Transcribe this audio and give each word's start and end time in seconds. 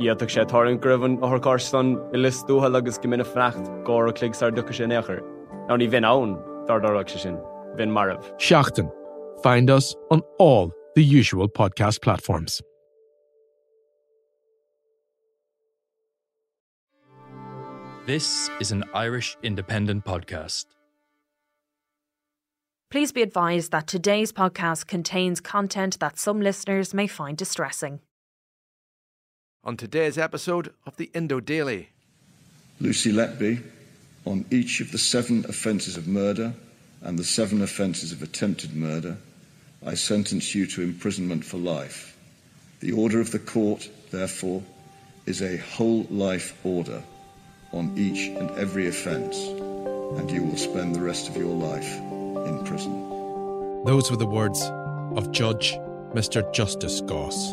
Íach 0.00 0.30
sé 0.32 0.46
táinn 0.48 0.78
gribhann 0.80 1.18
áthcárstan 1.20 1.90
i 2.16 2.18
listúthe 2.18 2.74
agus 2.76 2.96
go 2.98 3.08
mina 3.12 3.24
frecht 3.24 3.66
gá 3.84 3.96
a 4.08 4.12
cligsar 4.12 4.50
ducha 4.50 4.72
sin 4.72 4.94
éair. 4.96 5.20
Ná 5.68 5.76
ní 5.76 5.88
bhín 5.92 6.08
ann 6.08 6.38
dardarach 6.66 7.10
se 7.10 7.18
sin, 7.18 7.36
bhín 7.76 7.92
marmh. 7.92 8.24
Seachtain. 8.38 8.88
Find 9.42 9.68
us 9.68 9.94
on 10.10 10.22
all 10.38 10.72
the 10.94 11.04
usual 11.04 11.48
podcast 11.48 12.00
platforms. 12.00 12.62
This 18.06 18.48
is 18.58 18.72
an 18.72 18.84
Irish 18.94 19.36
independent 19.42 20.06
podcast. 20.06 20.64
Please 22.90 23.12
be 23.12 23.20
advised 23.20 23.70
that 23.72 23.86
today's 23.86 24.32
podcast 24.32 24.86
contains 24.86 25.42
content 25.42 26.00
that 26.00 26.18
some 26.18 26.40
listeners 26.40 26.94
may 26.94 27.06
find 27.06 27.36
distressing. 27.36 28.00
On 29.62 29.76
today's 29.76 30.16
episode 30.16 30.72
of 30.86 30.96
the 30.96 31.10
Indo 31.12 31.38
Daily, 31.38 31.90
Lucy 32.80 33.12
Letby, 33.12 33.62
on 34.24 34.46
each 34.50 34.80
of 34.80 34.90
the 34.90 34.96
seven 34.96 35.44
offences 35.50 35.98
of 35.98 36.08
murder 36.08 36.54
and 37.02 37.18
the 37.18 37.24
seven 37.24 37.60
offences 37.60 38.10
of 38.10 38.22
attempted 38.22 38.74
murder, 38.74 39.18
I 39.84 39.94
sentence 39.94 40.54
you 40.54 40.66
to 40.68 40.80
imprisonment 40.80 41.44
for 41.44 41.58
life. 41.58 42.16
The 42.80 42.92
order 42.92 43.20
of 43.20 43.32
the 43.32 43.38
court, 43.38 43.86
therefore, 44.10 44.62
is 45.26 45.42
a 45.42 45.58
whole 45.58 46.06
life 46.08 46.58
order 46.64 47.02
on 47.74 47.92
each 47.98 48.28
and 48.28 48.50
every 48.52 48.88
offence, 48.88 49.36
and 49.36 50.30
you 50.30 50.42
will 50.42 50.56
spend 50.56 50.94
the 50.94 51.02
rest 51.02 51.28
of 51.28 51.36
your 51.36 51.54
life 51.54 51.98
in 52.48 52.64
prison. 52.64 52.92
Those 53.84 54.10
were 54.10 54.16
the 54.16 54.24
words 54.24 54.62
of 55.18 55.32
Judge 55.32 55.74
Mr. 56.14 56.50
Justice 56.54 57.02
Goss 57.02 57.52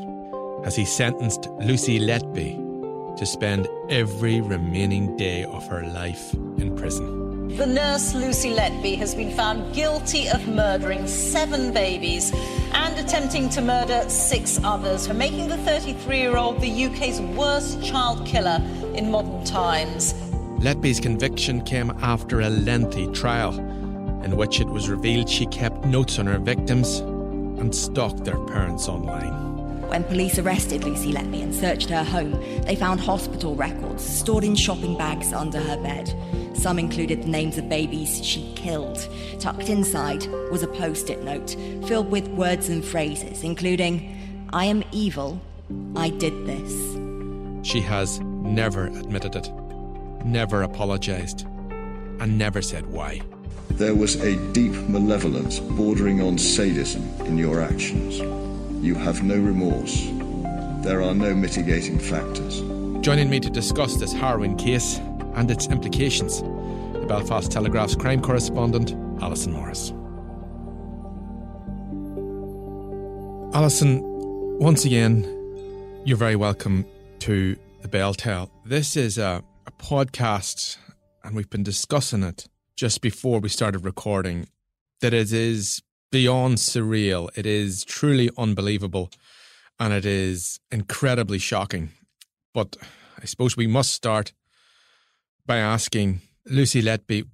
as 0.63 0.75
he 0.75 0.85
sentenced 0.85 1.49
Lucy 1.59 1.99
Letby 1.99 3.17
to 3.17 3.25
spend 3.25 3.67
every 3.89 4.41
remaining 4.41 5.15
day 5.17 5.43
of 5.45 5.67
her 5.67 5.83
life 5.83 6.33
in 6.33 6.75
prison. 6.75 7.27
The 7.57 7.65
nurse 7.65 8.13
Lucy 8.13 8.53
Letby 8.53 8.97
has 8.97 9.15
been 9.15 9.31
found 9.31 9.73
guilty 9.73 10.29
of 10.29 10.47
murdering 10.47 11.07
seven 11.07 11.73
babies 11.73 12.31
and 12.73 12.97
attempting 12.99 13.49
to 13.49 13.61
murder 13.61 14.07
six 14.09 14.59
others 14.63 15.07
for 15.07 15.13
making 15.13 15.47
the 15.47 15.57
33 15.57 16.17
year 16.19 16.37
old 16.37 16.61
the 16.61 16.85
UK's 16.85 17.19
worst 17.21 17.83
child 17.83 18.25
killer 18.25 18.61
in 18.93 19.09
modern 19.09 19.43
times. 19.43 20.13
Letby's 20.59 20.99
conviction 20.99 21.61
came 21.61 21.91
after 22.01 22.41
a 22.41 22.49
lengthy 22.49 23.07
trial 23.11 23.57
in 24.23 24.35
which 24.35 24.59
it 24.59 24.67
was 24.67 24.89
revealed 24.89 25.29
she 25.29 25.45
kept 25.47 25.85
notes 25.85 26.19
on 26.19 26.27
her 26.27 26.39
victims 26.39 26.99
and 26.99 27.73
stalked 27.73 28.25
their 28.25 28.37
parents 28.45 28.87
online. 28.87 29.46
When 29.87 30.03
police 30.03 30.37
arrested 30.37 30.83
Lucy 30.83 31.13
Letby 31.13 31.41
and 31.41 31.55
searched 31.55 31.89
her 31.89 32.03
home, 32.03 32.31
they 32.63 32.75
found 32.75 32.99
hospital 32.99 33.55
records 33.55 34.03
stored 34.03 34.43
in 34.43 34.55
shopping 34.55 34.97
bags 34.97 35.31
under 35.31 35.59
her 35.59 35.81
bed. 35.81 36.13
Some 36.53 36.77
included 36.77 37.23
the 37.23 37.29
names 37.29 37.57
of 37.57 37.69
babies 37.69 38.23
she 38.23 38.53
killed. 38.55 39.07
Tucked 39.39 39.69
inside 39.69 40.25
was 40.51 40.61
a 40.61 40.67
post 40.67 41.09
it 41.09 41.23
note 41.23 41.55
filled 41.87 42.11
with 42.11 42.27
words 42.27 42.67
and 42.69 42.83
phrases, 42.83 43.43
including, 43.43 44.49
I 44.51 44.65
am 44.65 44.83
evil, 44.91 45.39
I 45.95 46.09
did 46.09 46.45
this. 46.45 46.71
She 47.67 47.79
has 47.81 48.19
never 48.19 48.87
admitted 48.87 49.35
it, 49.35 49.51
never 50.25 50.63
apologised, 50.63 51.45
and 52.19 52.37
never 52.37 52.61
said 52.61 52.85
why. 52.87 53.21
There 53.71 53.95
was 53.95 54.15
a 54.15 54.35
deep 54.51 54.73
malevolence 54.89 55.59
bordering 55.59 56.21
on 56.21 56.37
sadism 56.37 57.03
in 57.25 57.37
your 57.37 57.61
actions. 57.61 58.21
You 58.79 58.93
have 58.93 59.23
no 59.23 59.35
remorse. 59.35 60.07
There 60.83 61.01
are 61.01 61.15
no 61.15 61.33
mitigating 61.33 61.97
factors. 61.97 62.61
Joining 63.03 63.27
me 63.27 63.39
to 63.39 63.49
discuss 63.49 63.95
this 63.95 64.13
harrowing 64.13 64.55
case 64.55 64.97
and 65.33 65.49
its 65.49 65.67
implications, 65.67 66.41
the 66.41 67.05
Belfast 67.07 67.51
Telegraph's 67.51 67.95
crime 67.95 68.21
correspondent, 68.21 68.91
Allison 69.21 69.53
Morris. 69.53 69.91
Allison, 73.55 74.01
once 74.59 74.85
again, 74.85 75.23
you're 76.05 76.15
very 76.15 76.35
welcome 76.35 76.85
to 77.19 77.57
the 77.81 77.87
Bell 77.87 78.13
Tell. 78.13 78.51
This 78.63 78.95
is 78.95 79.17
a, 79.17 79.43
a 79.65 79.71
podcast, 79.71 80.77
and 81.23 81.35
we've 81.35 81.49
been 81.49 81.63
discussing 81.63 82.21
it 82.21 82.47
just 82.75 83.01
before 83.01 83.39
we 83.39 83.49
started 83.49 83.83
recording, 83.83 84.47
that 85.01 85.15
it 85.15 85.33
is 85.33 85.81
beyond 86.11 86.57
surreal. 86.57 87.29
It 87.35 87.45
is 87.45 87.83
truly 87.83 88.29
unbelievable 88.37 89.11
and 89.79 89.93
it 89.93 90.05
is 90.05 90.59
incredibly 90.71 91.39
shocking. 91.39 91.91
But 92.53 92.77
I 93.21 93.25
suppose 93.25 93.57
we 93.57 93.67
must 93.67 93.91
start 93.91 94.33
by 95.45 95.57
asking 95.57 96.21
Lucy 96.45 96.81
Letby, 96.81 97.25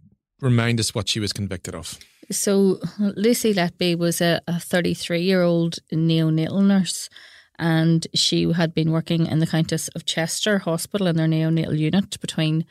remind 0.41 0.79
us 0.79 0.93
what 0.93 1.09
she 1.09 1.19
was 1.19 1.33
convicted 1.33 1.75
of. 1.75 1.97
So, 2.31 2.79
Lucy 2.99 3.53
Letby 3.53 3.97
was 3.97 4.21
a 4.21 4.41
33 4.47 5.21
year 5.21 5.41
old 5.41 5.79
neonatal 5.91 6.65
nurse 6.65 7.09
and 7.59 8.07
she 8.13 8.49
had 8.51 8.73
been 8.73 8.91
working 8.91 9.27
in 9.27 9.39
the 9.39 9.47
Countess 9.47 9.89
of 9.89 10.05
Chester 10.05 10.59
Hospital 10.59 11.07
in 11.07 11.17
their 11.17 11.27
neonatal 11.27 11.77
unit 11.77 12.19
between 12.19 12.65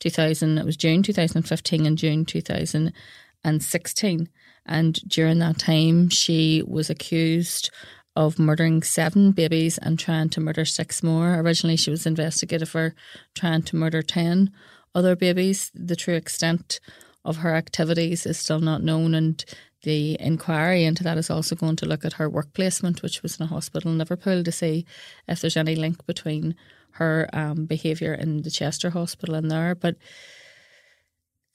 2000, 0.00 0.58
it 0.58 0.66
was 0.66 0.76
June 0.76 1.02
2015 1.02 1.86
and 1.86 1.96
June 1.96 2.26
2016. 2.26 4.28
And 4.66 4.94
during 5.08 5.38
that 5.38 5.58
time, 5.58 6.08
she 6.10 6.62
was 6.66 6.90
accused 6.90 7.70
of 8.16 8.38
murdering 8.38 8.82
seven 8.82 9.30
babies 9.30 9.78
and 9.78 9.98
trying 9.98 10.30
to 10.30 10.40
murder 10.40 10.64
six 10.64 11.02
more. 11.02 11.34
Originally, 11.34 11.76
she 11.76 11.90
was 11.90 12.06
investigated 12.06 12.68
for 12.68 12.94
trying 13.34 13.62
to 13.62 13.76
murder 13.76 14.02
10 14.02 14.50
other 14.94 15.14
babies. 15.14 15.70
The 15.74 15.96
true 15.96 16.14
extent 16.14 16.80
of 17.24 17.38
her 17.38 17.54
activities 17.54 18.24
is 18.24 18.38
still 18.38 18.60
not 18.60 18.82
known, 18.82 19.14
and 19.14 19.44
the 19.82 20.16
inquiry 20.18 20.84
into 20.84 21.04
that 21.04 21.18
is 21.18 21.28
also 21.30 21.54
going 21.54 21.76
to 21.76 21.86
look 21.86 22.04
at 22.04 22.14
her 22.14 22.30
work 22.30 22.52
placement, 22.54 23.02
which 23.02 23.22
was 23.22 23.38
in 23.38 23.44
a 23.44 23.48
hospital 23.48 23.90
in 23.90 23.98
Liverpool, 23.98 24.42
to 24.42 24.52
see 24.52 24.86
if 25.28 25.40
there's 25.40 25.56
any 25.56 25.76
link 25.76 26.04
between 26.06 26.56
her 26.92 27.28
um, 27.34 27.66
behaviour 27.66 28.14
in 28.14 28.42
the 28.42 28.50
Chester 28.50 28.90
Hospital 28.90 29.34
and 29.34 29.50
there. 29.50 29.74
But 29.74 29.96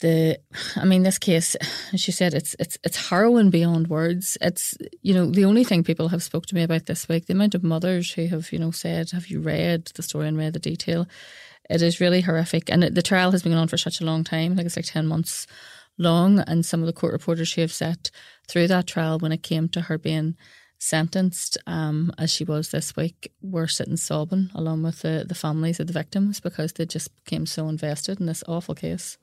the 0.01 0.39
I 0.75 0.85
mean 0.85 1.03
this 1.03 1.17
case 1.17 1.55
as 1.93 2.05
you 2.05 2.13
said 2.13 2.33
it's 2.33 2.55
it's 2.59 2.77
it's 2.83 3.09
harrowing 3.09 3.49
beyond 3.49 3.87
words. 3.87 4.37
It's 4.41 4.77
you 5.01 5.13
know 5.13 5.25
the 5.25 5.45
only 5.45 5.63
thing 5.63 5.83
people 5.83 6.09
have 6.09 6.23
spoke 6.23 6.45
to 6.47 6.55
me 6.55 6.63
about 6.63 6.85
this 6.87 7.07
week 7.07 7.25
the 7.25 7.33
amount 7.33 7.55
of 7.55 7.63
mothers 7.63 8.11
who 8.11 8.27
have 8.27 8.51
you 8.51 8.59
know 8.59 8.71
said 8.71 9.11
have 9.11 9.27
you 9.27 9.39
read 9.39 9.85
the 9.95 10.03
story 10.03 10.27
and 10.27 10.37
read 10.37 10.53
the 10.53 10.59
detail? 10.59 11.07
It 11.69 11.81
is 11.81 12.01
really 12.01 12.21
horrific. 12.21 12.69
And 12.69 12.83
the 12.83 13.01
trial 13.01 13.31
has 13.31 13.43
been 13.43 13.53
going 13.53 13.61
on 13.61 13.67
for 13.69 13.77
such 13.77 14.01
a 14.01 14.05
long 14.05 14.23
time 14.23 14.55
like 14.55 14.65
it's 14.65 14.75
like 14.75 14.85
10 14.85 15.07
months 15.07 15.47
long. 15.97 16.39
And 16.39 16.65
some 16.65 16.81
of 16.81 16.87
the 16.87 16.93
court 16.93 17.13
reporters 17.13 17.53
who 17.53 17.61
have 17.61 17.71
sat 17.71 18.11
through 18.49 18.67
that 18.67 18.87
trial 18.87 19.19
when 19.19 19.31
it 19.31 19.43
came 19.43 19.69
to 19.69 19.81
her 19.81 19.97
being 19.97 20.35
sentenced 20.79 21.59
um, 21.67 22.11
as 22.17 22.31
she 22.31 22.43
was 22.43 22.71
this 22.71 22.95
week 22.95 23.31
were 23.41 23.67
sitting 23.67 23.97
sobbing 23.97 24.49
along 24.55 24.81
with 24.81 25.03
the, 25.03 25.23
the 25.27 25.35
families 25.35 25.79
of 25.79 25.85
the 25.85 25.93
victims 25.93 26.39
because 26.39 26.73
they 26.73 26.87
just 26.87 27.15
became 27.23 27.45
so 27.45 27.69
invested 27.69 28.19
in 28.19 28.25
this 28.25 28.43
awful 28.47 28.73
case 28.73 29.19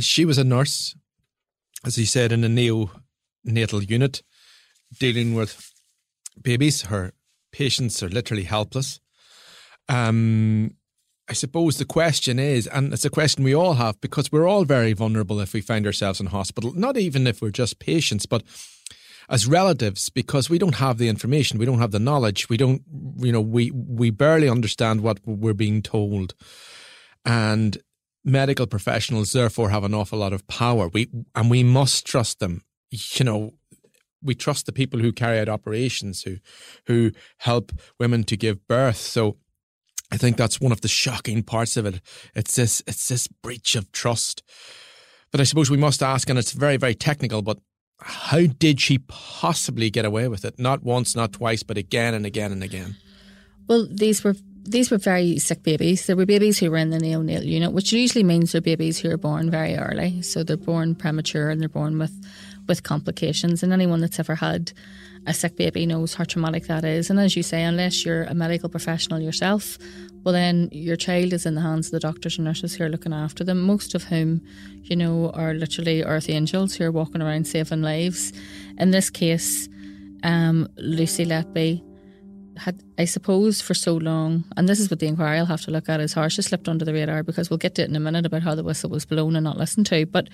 she 0.00 0.24
was 0.24 0.38
a 0.38 0.44
nurse, 0.44 0.94
as 1.84 1.96
he 1.96 2.04
said, 2.04 2.32
in 2.32 2.44
a 2.44 2.48
neonatal 2.48 3.88
unit, 3.88 4.22
dealing 4.98 5.34
with 5.34 5.72
babies. 6.40 6.82
Her 6.82 7.12
patients 7.52 8.02
are 8.02 8.08
literally 8.08 8.44
helpless. 8.44 9.00
Um, 9.88 10.76
I 11.28 11.32
suppose 11.32 11.78
the 11.78 11.84
question 11.86 12.38
is, 12.38 12.66
and 12.66 12.92
it's 12.92 13.04
a 13.04 13.10
question 13.10 13.44
we 13.44 13.54
all 13.54 13.74
have 13.74 14.00
because 14.00 14.30
we're 14.30 14.46
all 14.46 14.64
very 14.64 14.92
vulnerable 14.92 15.40
if 15.40 15.54
we 15.54 15.62
find 15.62 15.86
ourselves 15.86 16.20
in 16.20 16.26
hospital, 16.26 16.72
not 16.74 16.96
even 16.98 17.26
if 17.26 17.40
we're 17.40 17.50
just 17.50 17.78
patients, 17.78 18.26
but 18.26 18.42
as 19.30 19.46
relatives 19.46 20.10
because 20.10 20.50
we 20.50 20.58
don't 20.58 20.74
have 20.74 20.98
the 20.98 21.08
information, 21.08 21.58
we 21.58 21.64
don't 21.64 21.78
have 21.78 21.92
the 21.92 21.98
knowledge, 21.98 22.50
we 22.50 22.58
don't, 22.58 22.82
you 23.16 23.32
know, 23.32 23.40
we 23.40 23.70
we 23.70 24.10
barely 24.10 24.50
understand 24.50 25.00
what 25.00 25.18
we're 25.24 25.54
being 25.54 25.80
told, 25.80 26.34
and 27.24 27.78
medical 28.24 28.66
professionals 28.66 29.32
therefore 29.32 29.70
have 29.70 29.84
an 29.84 29.94
awful 29.94 30.18
lot 30.18 30.32
of 30.32 30.46
power. 30.46 30.88
We 30.88 31.08
and 31.34 31.50
we 31.50 31.62
must 31.62 32.06
trust 32.06 32.40
them. 32.40 32.62
You 32.90 33.24
know, 33.24 33.54
we 34.22 34.34
trust 34.34 34.66
the 34.66 34.72
people 34.72 35.00
who 35.00 35.12
carry 35.12 35.38
out 35.38 35.48
operations, 35.48 36.22
who 36.22 36.36
who 36.86 37.12
help 37.38 37.72
women 37.98 38.24
to 38.24 38.36
give 38.36 38.66
birth. 38.66 38.96
So. 38.96 39.36
I 40.12 40.16
think 40.16 40.36
that's 40.36 40.60
one 40.60 40.70
of 40.70 40.82
the 40.82 40.86
shocking 40.86 41.42
parts 41.42 41.76
of 41.76 41.86
it. 41.86 42.00
It's 42.36 42.54
this 42.54 42.82
it's 42.86 43.08
this 43.08 43.26
breach 43.26 43.74
of 43.74 43.90
trust. 43.90 44.44
But 45.32 45.40
I 45.40 45.44
suppose 45.44 45.70
we 45.70 45.76
must 45.76 46.04
ask, 46.04 46.30
and 46.30 46.38
it's 46.38 46.52
very, 46.52 46.76
very 46.76 46.94
technical, 46.94 47.42
but 47.42 47.58
how 48.00 48.46
did 48.46 48.80
she 48.80 48.98
possibly 48.98 49.90
get 49.90 50.04
away 50.04 50.28
with 50.28 50.44
it? 50.44 50.58
Not 50.58 50.84
once, 50.84 51.16
not 51.16 51.32
twice, 51.32 51.64
but 51.64 51.78
again 51.78 52.14
and 52.14 52.26
again 52.26 52.52
and 52.52 52.62
again. 52.62 52.96
Well, 53.66 53.88
these 53.90 54.22
were 54.22 54.36
these 54.64 54.90
were 54.90 54.98
very 54.98 55.38
sick 55.38 55.62
babies. 55.62 56.06
There 56.06 56.16
were 56.16 56.26
babies 56.26 56.58
who 56.58 56.70
were 56.70 56.78
in 56.78 56.90
the 56.90 56.98
neonatal 56.98 57.44
unit, 57.46 57.72
which 57.72 57.92
usually 57.92 58.24
means 58.24 58.52
they're 58.52 58.60
babies 58.60 58.98
who 58.98 59.10
are 59.10 59.18
born 59.18 59.50
very 59.50 59.76
early. 59.76 60.22
So 60.22 60.42
they're 60.42 60.56
born 60.56 60.94
premature 60.94 61.50
and 61.50 61.60
they're 61.60 61.68
born 61.68 61.98
with 61.98 62.12
with 62.66 62.82
complications. 62.82 63.62
And 63.62 63.72
anyone 63.74 64.00
that's 64.00 64.18
ever 64.18 64.34
had 64.34 64.72
a 65.26 65.34
sick 65.34 65.56
baby 65.56 65.84
knows 65.84 66.14
how 66.14 66.24
traumatic 66.24 66.66
that 66.66 66.84
is. 66.84 67.10
And 67.10 67.20
as 67.20 67.36
you 67.36 67.42
say, 67.42 67.62
unless 67.62 68.04
you're 68.04 68.24
a 68.24 68.34
medical 68.34 68.70
professional 68.70 69.20
yourself, 69.20 69.78
well, 70.22 70.32
then 70.32 70.70
your 70.72 70.96
child 70.96 71.34
is 71.34 71.44
in 71.44 71.54
the 71.54 71.60
hands 71.60 71.88
of 71.88 71.92
the 71.92 72.00
doctors 72.00 72.38
and 72.38 72.46
nurses 72.46 72.74
who 72.74 72.84
are 72.84 72.88
looking 72.88 73.12
after 73.12 73.44
them, 73.44 73.60
most 73.60 73.94
of 73.94 74.04
whom, 74.04 74.40
you 74.82 74.96
know, 74.96 75.30
are 75.30 75.52
literally 75.52 76.02
earth 76.02 76.30
angels 76.30 76.74
who 76.74 76.84
are 76.84 76.92
walking 76.92 77.20
around 77.20 77.46
saving 77.46 77.82
lives. 77.82 78.32
In 78.78 78.90
this 78.90 79.10
case, 79.10 79.68
um, 80.22 80.68
Lucy 80.76 81.26
Letby 81.26 81.82
had, 82.56 82.82
I 82.98 83.04
suppose, 83.04 83.60
for 83.60 83.74
so 83.74 83.94
long, 83.96 84.44
and 84.56 84.68
this 84.68 84.80
is 84.80 84.90
what 84.90 85.00
the 85.00 85.06
inquiry 85.06 85.38
will 85.38 85.46
have 85.46 85.62
to 85.62 85.70
look 85.70 85.88
at, 85.88 86.00
is 86.00 86.14
how 86.14 86.28
she 86.28 86.42
slipped 86.42 86.68
under 86.68 86.84
the 86.84 86.92
radar 86.92 87.22
because 87.22 87.50
we'll 87.50 87.58
get 87.58 87.74
to 87.76 87.82
it 87.82 87.88
in 87.88 87.96
a 87.96 88.00
minute 88.00 88.26
about 88.26 88.42
how 88.42 88.54
the 88.54 88.64
whistle 88.64 88.90
was 88.90 89.04
blown 89.04 89.36
and 89.36 89.44
not 89.44 89.56
listened 89.56 89.86
to. 89.86 90.06
But 90.06 90.28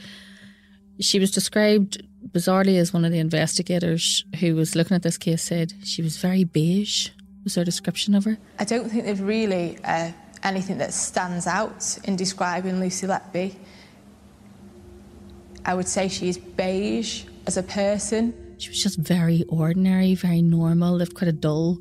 she 1.00 1.18
was 1.18 1.30
described 1.30 2.02
bizarrely 2.30 2.78
as 2.78 2.92
one 2.92 3.04
of 3.04 3.12
the 3.12 3.18
investigators 3.18 4.24
who 4.38 4.54
was 4.54 4.76
looking 4.76 4.94
at 4.94 5.02
this 5.02 5.16
case 5.16 5.42
said 5.42 5.72
she 5.84 6.02
was 6.02 6.18
very 6.18 6.44
beige 6.44 7.10
was 7.44 7.54
her 7.54 7.64
description 7.64 8.14
of 8.14 8.24
her? 8.24 8.38
I 8.58 8.64
don't 8.64 8.88
think 8.88 9.04
there's 9.04 9.20
really 9.20 9.78
uh, 9.84 10.12
anything 10.42 10.78
that 10.78 10.92
stands 10.92 11.46
out 11.46 11.98
in 12.04 12.16
describing 12.16 12.80
Lucy 12.80 13.06
Letby. 13.06 13.54
I 15.64 15.74
would 15.74 15.88
say 15.88 16.08
she 16.08 16.28
is 16.28 16.38
beige 16.38 17.24
as 17.46 17.56
a 17.56 17.62
person. 17.62 18.56
She 18.58 18.68
was 18.70 18.82
just 18.82 18.98
very 18.98 19.44
ordinary, 19.48 20.14
very 20.14 20.42
normal, 20.42 20.94
lived 20.94 21.14
quite 21.14 21.28
a 21.28 21.32
dull 21.32 21.78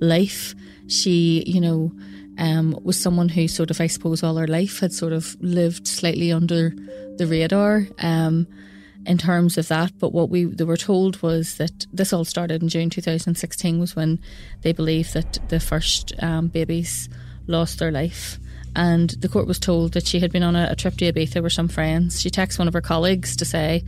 life. 0.00 0.54
She, 0.88 1.44
you 1.46 1.60
know, 1.60 1.92
um, 2.38 2.78
was 2.82 3.00
someone 3.00 3.28
who 3.28 3.48
sort 3.48 3.70
of, 3.70 3.80
I 3.80 3.86
suppose, 3.86 4.22
all 4.22 4.36
her 4.36 4.46
life 4.46 4.80
had 4.80 4.92
sort 4.92 5.12
of 5.12 5.36
lived 5.40 5.86
slightly 5.86 6.32
under 6.32 6.74
the 7.16 7.26
radar. 7.26 7.86
Um, 7.98 8.46
in 9.06 9.18
terms 9.18 9.58
of 9.58 9.68
that. 9.68 9.92
But 9.98 10.12
what 10.12 10.30
we 10.30 10.44
they 10.44 10.64
were 10.64 10.76
told 10.76 11.20
was 11.22 11.56
that 11.56 11.86
this 11.92 12.12
all 12.12 12.24
started 12.24 12.62
in 12.62 12.68
June 12.68 12.90
2016 12.90 13.78
was 13.78 13.94
when 13.94 14.18
they 14.62 14.72
believed 14.72 15.14
that 15.14 15.38
the 15.48 15.60
first 15.60 16.12
um, 16.22 16.48
babies 16.48 17.08
lost 17.46 17.78
their 17.78 17.92
life. 17.92 18.38
And 18.76 19.10
the 19.10 19.28
court 19.28 19.46
was 19.46 19.58
told 19.60 19.92
that 19.92 20.06
she 20.06 20.18
had 20.18 20.32
been 20.32 20.42
on 20.42 20.56
a, 20.56 20.68
a 20.70 20.76
trip 20.76 20.96
to 20.96 21.12
Ibiza 21.12 21.42
with 21.42 21.52
some 21.52 21.68
friends. 21.68 22.20
She 22.20 22.30
texts 22.30 22.58
one 22.58 22.66
of 22.66 22.74
her 22.74 22.80
colleagues 22.80 23.36
to 23.36 23.44
say, 23.44 23.84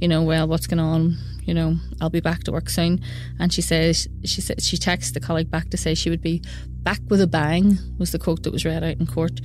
you 0.00 0.08
know, 0.08 0.22
well, 0.22 0.46
what's 0.46 0.66
going 0.66 0.80
on? 0.80 1.16
You 1.46 1.54
know, 1.54 1.76
I'll 2.00 2.10
be 2.10 2.20
back 2.20 2.44
to 2.44 2.52
work 2.52 2.68
soon. 2.68 3.00
And 3.38 3.52
she 3.52 3.62
says, 3.62 4.08
she 4.24 4.40
said, 4.40 4.62
she 4.62 4.76
texts 4.76 5.12
the 5.12 5.20
colleague 5.20 5.50
back 5.50 5.70
to 5.70 5.76
say 5.76 5.94
she 5.94 6.10
would 6.10 6.20
be 6.20 6.42
back 6.68 7.00
with 7.08 7.20
a 7.20 7.26
bang. 7.26 7.78
Was 7.98 8.12
the 8.12 8.18
quote 8.18 8.42
that 8.42 8.52
was 8.52 8.64
read 8.64 8.82
out 8.82 8.98
in 8.98 9.06
court. 9.06 9.40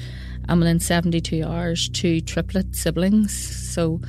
And 0.50 0.60
within 0.60 0.80
72 0.80 1.44
hours, 1.44 1.88
two 1.90 2.20
triplet 2.20 2.76
siblings. 2.76 3.34
So 3.74 4.02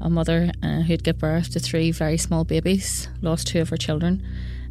a 0.00 0.08
mother 0.08 0.50
uh, 0.62 0.80
who'd 0.82 1.04
give 1.04 1.18
birth 1.18 1.50
to 1.52 1.60
three 1.60 1.90
very 1.90 2.16
small 2.16 2.44
babies, 2.44 3.08
lost 3.20 3.48
two 3.48 3.60
of 3.60 3.68
her 3.68 3.76
children 3.76 4.26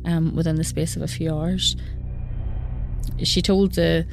um, 0.06 0.36
within 0.36 0.56
the 0.56 0.64
space 0.64 0.96
of 0.96 1.02
a 1.02 1.08
few 1.08 1.34
hours. 1.34 1.76
She 3.24 3.42
told 3.42 3.76
the 3.76 4.08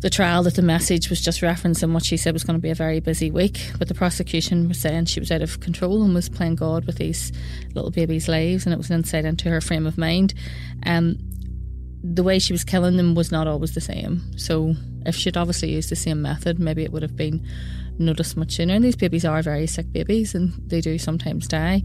the 0.00 0.10
trial 0.10 0.42
that 0.44 0.54
the 0.54 0.62
message 0.62 1.10
was 1.10 1.20
just 1.20 1.42
referencing 1.42 1.92
what 1.92 2.04
she 2.04 2.16
said 2.16 2.32
was 2.32 2.44
going 2.44 2.58
to 2.58 2.62
be 2.62 2.70
a 2.70 2.74
very 2.74 3.00
busy 3.00 3.30
week, 3.30 3.70
but 3.78 3.88
the 3.88 3.94
prosecution 3.94 4.68
was 4.68 4.78
saying 4.78 5.04
she 5.04 5.20
was 5.20 5.30
out 5.30 5.42
of 5.42 5.60
control 5.60 6.02
and 6.02 6.14
was 6.14 6.28
playing 6.28 6.56
God 6.56 6.86
with 6.86 6.96
these 6.96 7.32
little 7.74 7.90
babies' 7.90 8.28
lives, 8.28 8.64
and 8.64 8.72
it 8.72 8.78
was 8.78 8.90
an 8.90 8.96
insight 8.96 9.24
into 9.24 9.50
her 9.50 9.60
frame 9.60 9.86
of 9.86 9.98
mind. 9.98 10.32
Um, 10.86 11.18
the 12.02 12.22
way 12.22 12.38
she 12.38 12.54
was 12.54 12.64
killing 12.64 12.96
them 12.96 13.14
was 13.14 13.30
not 13.30 13.46
always 13.46 13.74
the 13.74 13.80
same. 13.82 14.22
So, 14.38 14.74
if 15.04 15.14
she'd 15.14 15.36
obviously 15.36 15.72
used 15.72 15.90
the 15.90 15.96
same 15.96 16.22
method, 16.22 16.58
maybe 16.58 16.82
it 16.82 16.92
would 16.92 17.02
have 17.02 17.16
been 17.16 17.46
notice 17.98 18.36
much 18.36 18.52
sooner. 18.52 18.74
And 18.74 18.84
these 18.84 18.96
babies 18.96 19.24
are 19.24 19.42
very 19.42 19.66
sick 19.66 19.92
babies 19.92 20.34
and 20.34 20.52
they 20.66 20.80
do 20.80 20.98
sometimes 20.98 21.46
die. 21.46 21.82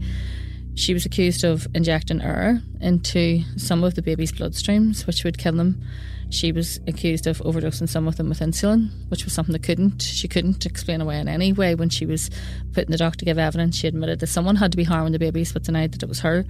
She 0.76 0.92
was 0.92 1.06
accused 1.06 1.42
of 1.42 1.66
injecting 1.74 2.20
air 2.20 2.60
into 2.82 3.42
some 3.56 3.82
of 3.82 3.94
the 3.94 4.02
baby's 4.02 4.30
bloodstreams, 4.30 5.06
which 5.06 5.24
would 5.24 5.38
kill 5.38 5.54
them. 5.54 5.82
She 6.28 6.52
was 6.52 6.78
accused 6.86 7.26
of 7.26 7.38
overdosing 7.38 7.88
some 7.88 8.06
of 8.06 8.16
them 8.16 8.28
with 8.28 8.40
insulin, 8.40 8.90
which 9.08 9.24
was 9.24 9.32
something 9.32 9.54
that 9.54 9.62
couldn't 9.62 10.02
she 10.02 10.28
couldn't 10.28 10.66
explain 10.66 11.00
away 11.00 11.18
in 11.18 11.28
any 11.28 11.54
way. 11.54 11.74
When 11.74 11.88
she 11.88 12.04
was 12.04 12.30
putting 12.74 12.90
the 12.90 12.98
dock 12.98 13.16
to 13.16 13.24
give 13.24 13.38
evidence, 13.38 13.76
she 13.76 13.88
admitted 13.88 14.20
that 14.20 14.26
someone 14.26 14.56
had 14.56 14.70
to 14.72 14.76
be 14.76 14.84
harming 14.84 15.12
the 15.12 15.18
babies, 15.18 15.50
but 15.50 15.62
denied 15.62 15.92
that 15.92 16.02
it 16.02 16.08
was 16.10 16.20
her. 16.20 16.44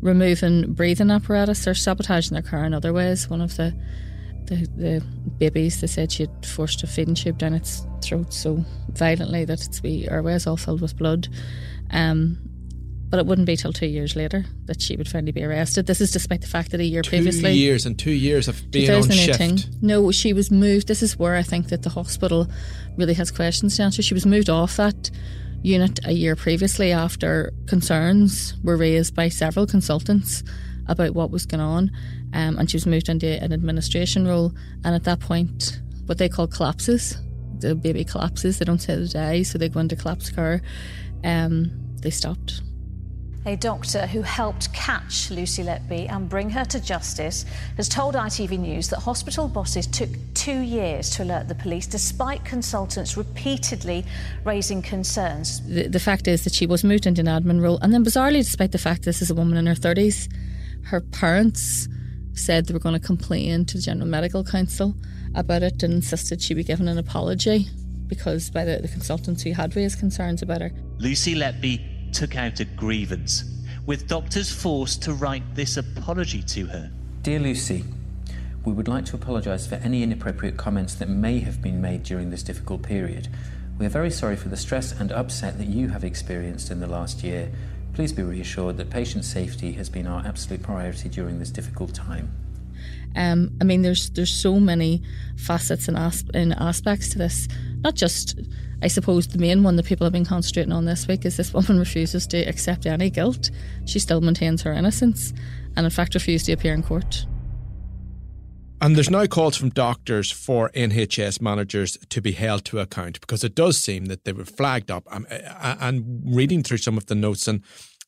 Removing 0.00 0.72
breathing 0.72 1.10
apparatus 1.10 1.68
or 1.68 1.74
sabotaging 1.74 2.32
their 2.32 2.42
car 2.42 2.64
in 2.64 2.72
other 2.72 2.94
ways. 2.94 3.28
One 3.28 3.42
of 3.42 3.56
the 3.56 3.74
the, 4.46 4.66
the 4.74 5.04
babies, 5.38 5.82
they 5.82 5.86
said 5.86 6.10
she 6.10 6.22
had 6.22 6.46
forced 6.46 6.82
a 6.82 6.86
feeding 6.86 7.14
tube 7.14 7.36
down 7.36 7.52
its 7.52 7.86
throat 8.02 8.32
so 8.32 8.64
violently 8.88 9.44
that 9.44 9.64
its 9.64 9.82
wee 9.82 10.08
airways 10.08 10.46
all 10.46 10.56
filled 10.56 10.80
with 10.80 10.96
blood. 10.96 11.28
Um, 11.90 12.49
but 13.10 13.18
it 13.18 13.26
wouldn't 13.26 13.46
be 13.46 13.56
till 13.56 13.72
two 13.72 13.86
years 13.86 14.14
later 14.14 14.44
that 14.66 14.80
she 14.80 14.96
would 14.96 15.08
finally 15.08 15.32
be 15.32 15.44
arrested. 15.44 15.86
This 15.86 16.00
is 16.00 16.10
despite 16.12 16.40
the 16.40 16.46
fact 16.46 16.70
that 16.70 16.80
a 16.80 16.84
year 16.84 17.02
two 17.02 17.10
previously, 17.10 17.52
years 17.52 17.84
and 17.86 17.98
two 17.98 18.12
years 18.12 18.48
of 18.48 18.70
being 18.70 18.90
on 18.90 19.10
shift. 19.10 19.68
No, 19.82 20.10
she 20.12 20.32
was 20.32 20.50
moved. 20.50 20.88
This 20.88 21.02
is 21.02 21.18
where 21.18 21.36
I 21.36 21.42
think 21.42 21.68
that 21.68 21.82
the 21.82 21.90
hospital 21.90 22.48
really 22.96 23.14
has 23.14 23.30
questions 23.30 23.76
to 23.76 23.82
answer. 23.82 24.02
She 24.02 24.14
was 24.14 24.26
moved 24.26 24.48
off 24.48 24.76
that 24.76 25.10
unit 25.62 26.00
a 26.04 26.12
year 26.12 26.36
previously 26.36 26.92
after 26.92 27.52
concerns 27.66 28.54
were 28.62 28.76
raised 28.76 29.14
by 29.14 29.28
several 29.28 29.66
consultants 29.66 30.42
about 30.88 31.14
what 31.14 31.30
was 31.30 31.44
going 31.44 31.60
on 31.60 31.90
um, 32.32 32.58
and 32.58 32.70
she 32.70 32.76
was 32.76 32.86
moved 32.86 33.08
into 33.08 33.42
an 33.42 33.52
administration 33.52 34.26
role. 34.26 34.52
And 34.84 34.94
at 34.94 35.04
that 35.04 35.20
point, 35.20 35.80
what 36.06 36.18
they 36.18 36.28
call 36.28 36.46
collapses, 36.46 37.16
the 37.58 37.74
baby 37.74 38.04
collapses. 38.04 38.58
They 38.58 38.64
don't 38.64 38.78
say 38.78 38.96
they 38.96 39.06
die, 39.06 39.42
so 39.42 39.58
they 39.58 39.68
go 39.68 39.80
into 39.80 39.96
collapse 39.96 40.30
care. 40.30 40.62
Um, 41.24 41.70
they 42.00 42.10
stopped. 42.10 42.62
A 43.46 43.56
doctor 43.56 44.06
who 44.06 44.20
helped 44.20 44.70
catch 44.74 45.30
Lucy 45.30 45.62
Letby 45.62 46.10
and 46.10 46.28
bring 46.28 46.50
her 46.50 46.64
to 46.66 46.78
justice 46.78 47.46
has 47.78 47.88
told 47.88 48.14
ITV 48.14 48.58
News 48.58 48.90
that 48.90 48.98
hospital 48.98 49.48
bosses 49.48 49.86
took 49.86 50.10
two 50.34 50.60
years 50.60 51.08
to 51.10 51.22
alert 51.22 51.48
the 51.48 51.54
police 51.54 51.86
despite 51.86 52.44
consultants 52.44 53.16
repeatedly 53.16 54.04
raising 54.44 54.82
concerns. 54.82 55.66
The, 55.66 55.88
the 55.88 55.98
fact 55.98 56.28
is 56.28 56.44
that 56.44 56.52
she 56.52 56.66
was 56.66 56.84
moved 56.84 57.06
into 57.06 57.22
an 57.22 57.28
admin 57.28 57.62
role, 57.62 57.78
and 57.80 57.94
then 57.94 58.04
bizarrely, 58.04 58.44
despite 58.44 58.72
the 58.72 58.78
fact 58.78 59.04
this 59.04 59.22
is 59.22 59.30
a 59.30 59.34
woman 59.34 59.56
in 59.56 59.64
her 59.64 59.74
30s, 59.74 60.30
her 60.84 61.00
parents 61.00 61.88
said 62.34 62.66
they 62.66 62.74
were 62.74 62.80
going 62.80 63.00
to 63.00 63.04
complain 63.04 63.64
to 63.64 63.78
the 63.78 63.82
General 63.82 64.06
Medical 64.06 64.44
Council 64.44 64.94
about 65.34 65.62
it 65.62 65.82
and 65.82 65.94
insisted 65.94 66.42
she 66.42 66.52
be 66.52 66.62
given 66.62 66.88
an 66.88 66.98
apology 66.98 67.68
because 68.06 68.50
by 68.50 68.66
the, 68.66 68.80
the 68.82 68.88
consultants 68.88 69.42
who 69.44 69.52
had 69.52 69.74
raised 69.76 69.98
concerns 69.98 70.42
about 70.42 70.60
her. 70.60 70.70
Lucy 70.98 71.34
Letby 71.34 71.99
took 72.12 72.36
out 72.36 72.60
a 72.60 72.64
grievance, 72.64 73.44
with 73.86 74.08
doctors 74.08 74.52
forced 74.52 75.02
to 75.02 75.12
write 75.12 75.54
this 75.54 75.76
apology 75.76 76.42
to 76.42 76.66
her. 76.66 76.90
Dear 77.22 77.40
Lucy, 77.40 77.84
we 78.64 78.72
would 78.72 78.88
like 78.88 79.04
to 79.06 79.16
apologise 79.16 79.66
for 79.66 79.76
any 79.76 80.02
inappropriate 80.02 80.56
comments 80.56 80.94
that 80.96 81.08
may 81.08 81.40
have 81.40 81.62
been 81.62 81.80
made 81.80 82.02
during 82.02 82.30
this 82.30 82.42
difficult 82.42 82.82
period. 82.82 83.28
We 83.78 83.86
are 83.86 83.90
very 83.90 84.10
sorry 84.10 84.36
for 84.36 84.48
the 84.48 84.56
stress 84.56 84.92
and 84.92 85.10
upset 85.10 85.58
that 85.58 85.68
you 85.68 85.88
have 85.88 86.04
experienced 86.04 86.70
in 86.70 86.80
the 86.80 86.86
last 86.86 87.22
year 87.22 87.50
Please 87.92 88.12
be 88.12 88.22
reassured 88.22 88.76
that 88.76 88.88
patient 88.88 89.24
safety 89.24 89.72
has 89.72 89.88
been 89.88 90.06
our 90.06 90.24
absolute 90.24 90.62
priority 90.62 91.08
during 91.08 91.38
this 91.38 91.50
difficult 91.50 91.94
time. 91.94 92.30
Um, 93.16 93.50
I 93.60 93.64
mean, 93.64 93.82
there's 93.82 94.10
there's 94.10 94.32
so 94.32 94.60
many 94.60 95.02
facets 95.36 95.88
and, 95.88 95.96
asp- 95.96 96.30
and 96.32 96.54
aspects 96.54 97.10
to 97.10 97.18
this. 97.18 97.48
Not 97.82 97.96
just, 97.96 98.38
I 98.82 98.88
suppose, 98.88 99.28
the 99.28 99.38
main 99.38 99.62
one 99.62 99.76
that 99.76 99.86
people 99.86 100.06
have 100.06 100.12
been 100.12 100.24
concentrating 100.24 100.72
on 100.72 100.86
this 100.86 101.06
week 101.06 101.24
is 101.24 101.36
this 101.36 101.52
woman 101.54 101.78
refuses 101.78 102.26
to 102.28 102.38
accept 102.38 102.86
any 102.86 103.10
guilt. 103.10 103.50
She 103.84 103.98
still 103.98 104.20
maintains 104.20 104.62
her 104.62 104.72
innocence, 104.72 105.32
and 105.76 105.84
in 105.84 105.90
fact 105.90 106.14
refused 106.14 106.46
to 106.46 106.52
appear 106.52 106.72
in 106.72 106.82
court. 106.82 107.26
And 108.82 108.96
there's 108.96 109.10
now 109.10 109.26
calls 109.26 109.58
from 109.58 109.68
doctors 109.68 110.30
for 110.30 110.70
NHS 110.70 111.42
managers 111.42 111.98
to 112.08 112.22
be 112.22 112.32
held 112.32 112.64
to 112.66 112.78
account 112.78 113.20
because 113.20 113.44
it 113.44 113.54
does 113.54 113.76
seem 113.76 114.06
that 114.06 114.24
they 114.24 114.32
were 114.32 114.46
flagged 114.46 114.90
up. 114.90 115.06
Um, 115.10 115.26
and 115.30 116.22
reading 116.24 116.62
through 116.62 116.78
some 116.78 116.96
of 116.96 117.04
the 117.04 117.14
notes, 117.14 117.46
and 117.46 117.62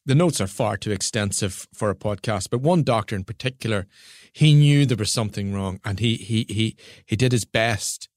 the 0.06 0.14
notes 0.14 0.40
are 0.40 0.46
far 0.46 0.78
too 0.78 0.90
extensive 0.90 1.68
for 1.74 1.90
a 1.90 1.94
podcast, 1.94 2.48
but 2.50 2.62
one 2.62 2.84
doctor 2.84 3.14
in 3.14 3.24
particular, 3.24 3.86
he 4.32 4.54
knew 4.54 4.86
there 4.86 4.96
was 4.96 5.12
something 5.12 5.52
wrong 5.52 5.78
and 5.84 6.00
he 6.00 6.16
he 6.16 6.46
he 6.48 6.76
he 7.04 7.16
did 7.16 7.32
his 7.32 7.44
best 7.44 8.08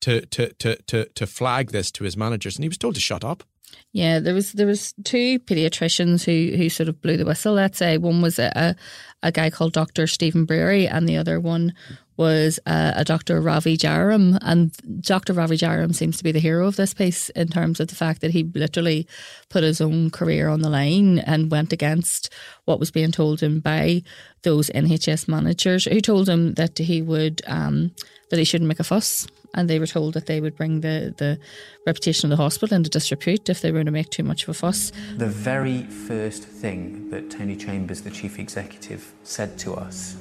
to 0.00 0.24
to 0.26 0.52
to 0.54 0.76
to 0.82 1.04
to 1.06 1.26
flag 1.26 1.70
this 1.70 1.90
to 1.92 2.04
his 2.04 2.16
managers 2.16 2.56
and 2.56 2.64
he 2.64 2.68
was 2.68 2.78
told 2.78 2.94
to 2.94 3.00
shut 3.00 3.24
up. 3.24 3.44
Yeah, 3.92 4.18
there 4.20 4.34
was 4.34 4.52
there 4.52 4.66
was 4.66 4.94
two 5.04 5.38
pediatricians 5.40 6.24
who 6.24 6.56
who 6.56 6.68
sort 6.68 6.88
of 6.88 7.00
blew 7.00 7.16
the 7.16 7.24
whistle. 7.24 7.54
Let's 7.54 7.78
say 7.78 7.98
one 7.98 8.20
was 8.20 8.38
a 8.38 8.76
a 9.22 9.32
guy 9.32 9.50
called 9.50 9.72
Doctor 9.72 10.06
Stephen 10.06 10.46
Brearey, 10.46 10.88
and 10.90 11.08
the 11.08 11.16
other 11.16 11.40
one 11.40 11.74
was 12.18 12.58
a, 12.66 12.94
a 12.96 13.04
Dr. 13.04 13.40
Ravi 13.40 13.76
Jayaram. 13.76 14.38
And 14.42 14.72
Dr. 15.00 15.32
Ravi 15.32 15.56
Jayaram 15.56 15.94
seems 15.94 16.18
to 16.18 16.24
be 16.24 16.32
the 16.32 16.40
hero 16.40 16.66
of 16.66 16.76
this 16.76 16.92
piece 16.92 17.30
in 17.30 17.48
terms 17.48 17.78
of 17.78 17.88
the 17.88 17.94
fact 17.94 18.20
that 18.20 18.32
he 18.32 18.42
literally 18.42 19.06
put 19.48 19.62
his 19.62 19.80
own 19.80 20.10
career 20.10 20.48
on 20.48 20.60
the 20.60 20.68
line 20.68 21.20
and 21.20 21.50
went 21.50 21.72
against 21.72 22.32
what 22.64 22.80
was 22.80 22.90
being 22.90 23.12
told 23.12 23.40
him 23.40 23.60
by 23.60 24.02
those 24.42 24.68
NHS 24.70 25.28
managers 25.28 25.84
who 25.84 26.00
told 26.00 26.28
him 26.28 26.54
that 26.54 26.76
he 26.76 27.00
would 27.00 27.40
um, 27.46 27.92
that 28.30 28.38
he 28.38 28.44
shouldn't 28.44 28.68
make 28.68 28.80
a 28.80 28.84
fuss 28.84 29.26
and 29.54 29.68
they 29.68 29.78
were 29.78 29.86
told 29.86 30.14
that 30.14 30.26
they 30.26 30.40
would 30.40 30.56
bring 30.56 30.80
the, 30.80 31.14
the 31.16 31.38
reputation 31.86 32.30
of 32.30 32.36
the 32.36 32.42
hospital 32.42 32.76
into 32.76 32.90
disrepute 32.90 33.48
if 33.48 33.60
they 33.60 33.72
were 33.72 33.84
to 33.84 33.90
make 33.90 34.10
too 34.10 34.22
much 34.22 34.42
of 34.44 34.50
a 34.50 34.54
fuss. 34.54 34.92
The 35.16 35.26
very 35.26 35.82
first 35.82 36.44
thing 36.44 37.10
that 37.10 37.30
Tony 37.30 37.56
Chambers, 37.56 38.02
the 38.02 38.10
chief 38.10 38.38
executive, 38.38 39.12
said 39.22 39.58
to 39.60 39.74
us 39.74 40.16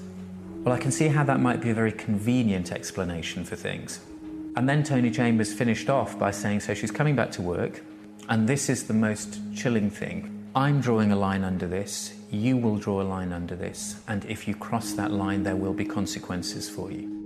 well, 0.67 0.75
I 0.75 0.79
can 0.79 0.91
see 0.91 1.07
how 1.07 1.23
that 1.23 1.39
might 1.39 1.61
be 1.61 1.69
a 1.69 1.73
very 1.73 1.93
convenient 1.93 2.73
explanation 2.73 3.45
for 3.45 3.55
things. 3.55 4.01
And 4.57 4.67
then 4.67 4.83
Tony 4.83 5.09
Chambers 5.09 5.53
finished 5.53 5.89
off 5.89 6.19
by 6.19 6.31
saying, 6.31 6.59
So 6.59 6.73
she's 6.73 6.91
coming 6.91 7.15
back 7.15 7.31
to 7.33 7.41
work, 7.41 7.81
and 8.27 8.49
this 8.49 8.67
is 8.69 8.85
the 8.85 8.93
most 8.93 9.39
chilling 9.55 9.89
thing. 9.89 10.45
I'm 10.53 10.81
drawing 10.81 11.13
a 11.13 11.15
line 11.15 11.45
under 11.45 11.67
this, 11.67 12.15
you 12.31 12.57
will 12.57 12.75
draw 12.75 13.01
a 13.01 13.03
line 13.03 13.31
under 13.31 13.55
this, 13.55 14.01
and 14.09 14.25
if 14.25 14.45
you 14.45 14.55
cross 14.55 14.91
that 14.93 15.11
line, 15.11 15.43
there 15.43 15.55
will 15.55 15.73
be 15.73 15.85
consequences 15.85 16.69
for 16.69 16.91
you. 16.91 17.16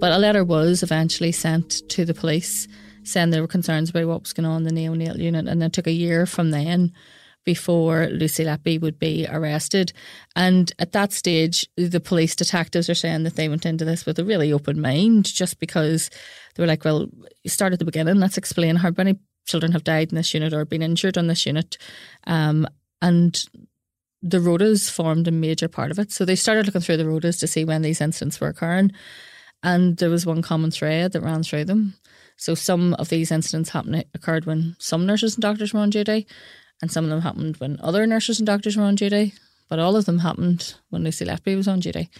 But 0.00 0.12
a 0.12 0.18
letter 0.18 0.42
was 0.42 0.82
eventually 0.82 1.30
sent 1.30 1.88
to 1.90 2.04
the 2.04 2.14
police 2.14 2.66
saying 3.02 3.30
there 3.30 3.42
were 3.42 3.48
concerns 3.48 3.90
about 3.90 4.06
what 4.06 4.22
was 4.22 4.32
going 4.32 4.46
on 4.46 4.66
in 4.66 4.74
the 4.74 4.80
neonatal 4.80 5.18
unit, 5.18 5.46
and 5.46 5.62
it 5.62 5.72
took 5.72 5.86
a 5.86 5.92
year 5.92 6.26
from 6.26 6.50
then 6.50 6.92
before 7.44 8.06
Lucy 8.08 8.44
Letby 8.44 8.80
would 8.80 8.98
be 8.98 9.26
arrested. 9.28 9.92
And 10.36 10.72
at 10.78 10.92
that 10.92 11.12
stage, 11.12 11.66
the 11.76 12.00
police 12.00 12.36
detectives 12.36 12.90
are 12.90 12.94
saying 12.94 13.22
that 13.22 13.36
they 13.36 13.48
went 13.48 13.64
into 13.64 13.84
this 13.84 14.04
with 14.04 14.18
a 14.18 14.24
really 14.24 14.52
open 14.52 14.80
mind 14.80 15.24
just 15.24 15.58
because 15.58 16.10
they 16.54 16.62
were 16.62 16.66
like, 16.66 16.84
well, 16.84 17.08
start 17.46 17.72
at 17.72 17.78
the 17.78 17.84
beginning. 17.84 18.16
Let's 18.16 18.36
explain 18.36 18.76
how 18.76 18.92
many 18.96 19.18
children 19.46 19.72
have 19.72 19.84
died 19.84 20.10
in 20.10 20.16
this 20.16 20.34
unit 20.34 20.52
or 20.52 20.64
been 20.66 20.82
injured 20.82 21.16
on 21.16 21.28
this 21.28 21.46
unit. 21.46 21.78
Um, 22.26 22.66
and 23.00 23.42
the 24.22 24.38
rotas 24.38 24.90
formed 24.90 25.26
a 25.26 25.32
major 25.32 25.68
part 25.68 25.90
of 25.90 25.98
it. 25.98 26.12
So 26.12 26.26
they 26.26 26.36
started 26.36 26.66
looking 26.66 26.82
through 26.82 26.98
the 26.98 27.04
rotas 27.04 27.40
to 27.40 27.46
see 27.46 27.64
when 27.64 27.80
these 27.80 28.02
incidents 28.02 28.38
were 28.38 28.48
occurring. 28.48 28.92
And 29.62 29.96
there 29.98 30.10
was 30.10 30.24
one 30.24 30.42
common 30.42 30.70
thread 30.70 31.12
that 31.12 31.22
ran 31.22 31.42
through 31.42 31.66
them. 31.66 31.94
So 32.36 32.54
some 32.54 32.94
of 32.94 33.10
these 33.10 33.30
incidents 33.30 33.70
happened 33.70 34.04
occurred 34.14 34.46
when 34.46 34.76
some 34.78 35.06
nurses 35.06 35.34
and 35.34 35.42
doctors 35.42 35.74
were 35.74 35.80
on 35.80 35.90
duty, 35.90 36.26
and 36.80 36.90
some 36.90 37.04
of 37.04 37.10
them 37.10 37.20
happened 37.20 37.58
when 37.58 37.78
other 37.82 38.06
nurses 38.06 38.40
and 38.40 38.46
doctors 38.46 38.76
were 38.76 38.84
on 38.84 38.94
duty. 38.94 39.34
But 39.68 39.78
all 39.78 39.94
of 39.94 40.04
them 40.04 40.18
happened 40.18 40.74
when 40.88 41.04
Lucy 41.04 41.24
Letby 41.24 41.54
was 41.54 41.68
on 41.68 41.80
duty. 41.80 42.10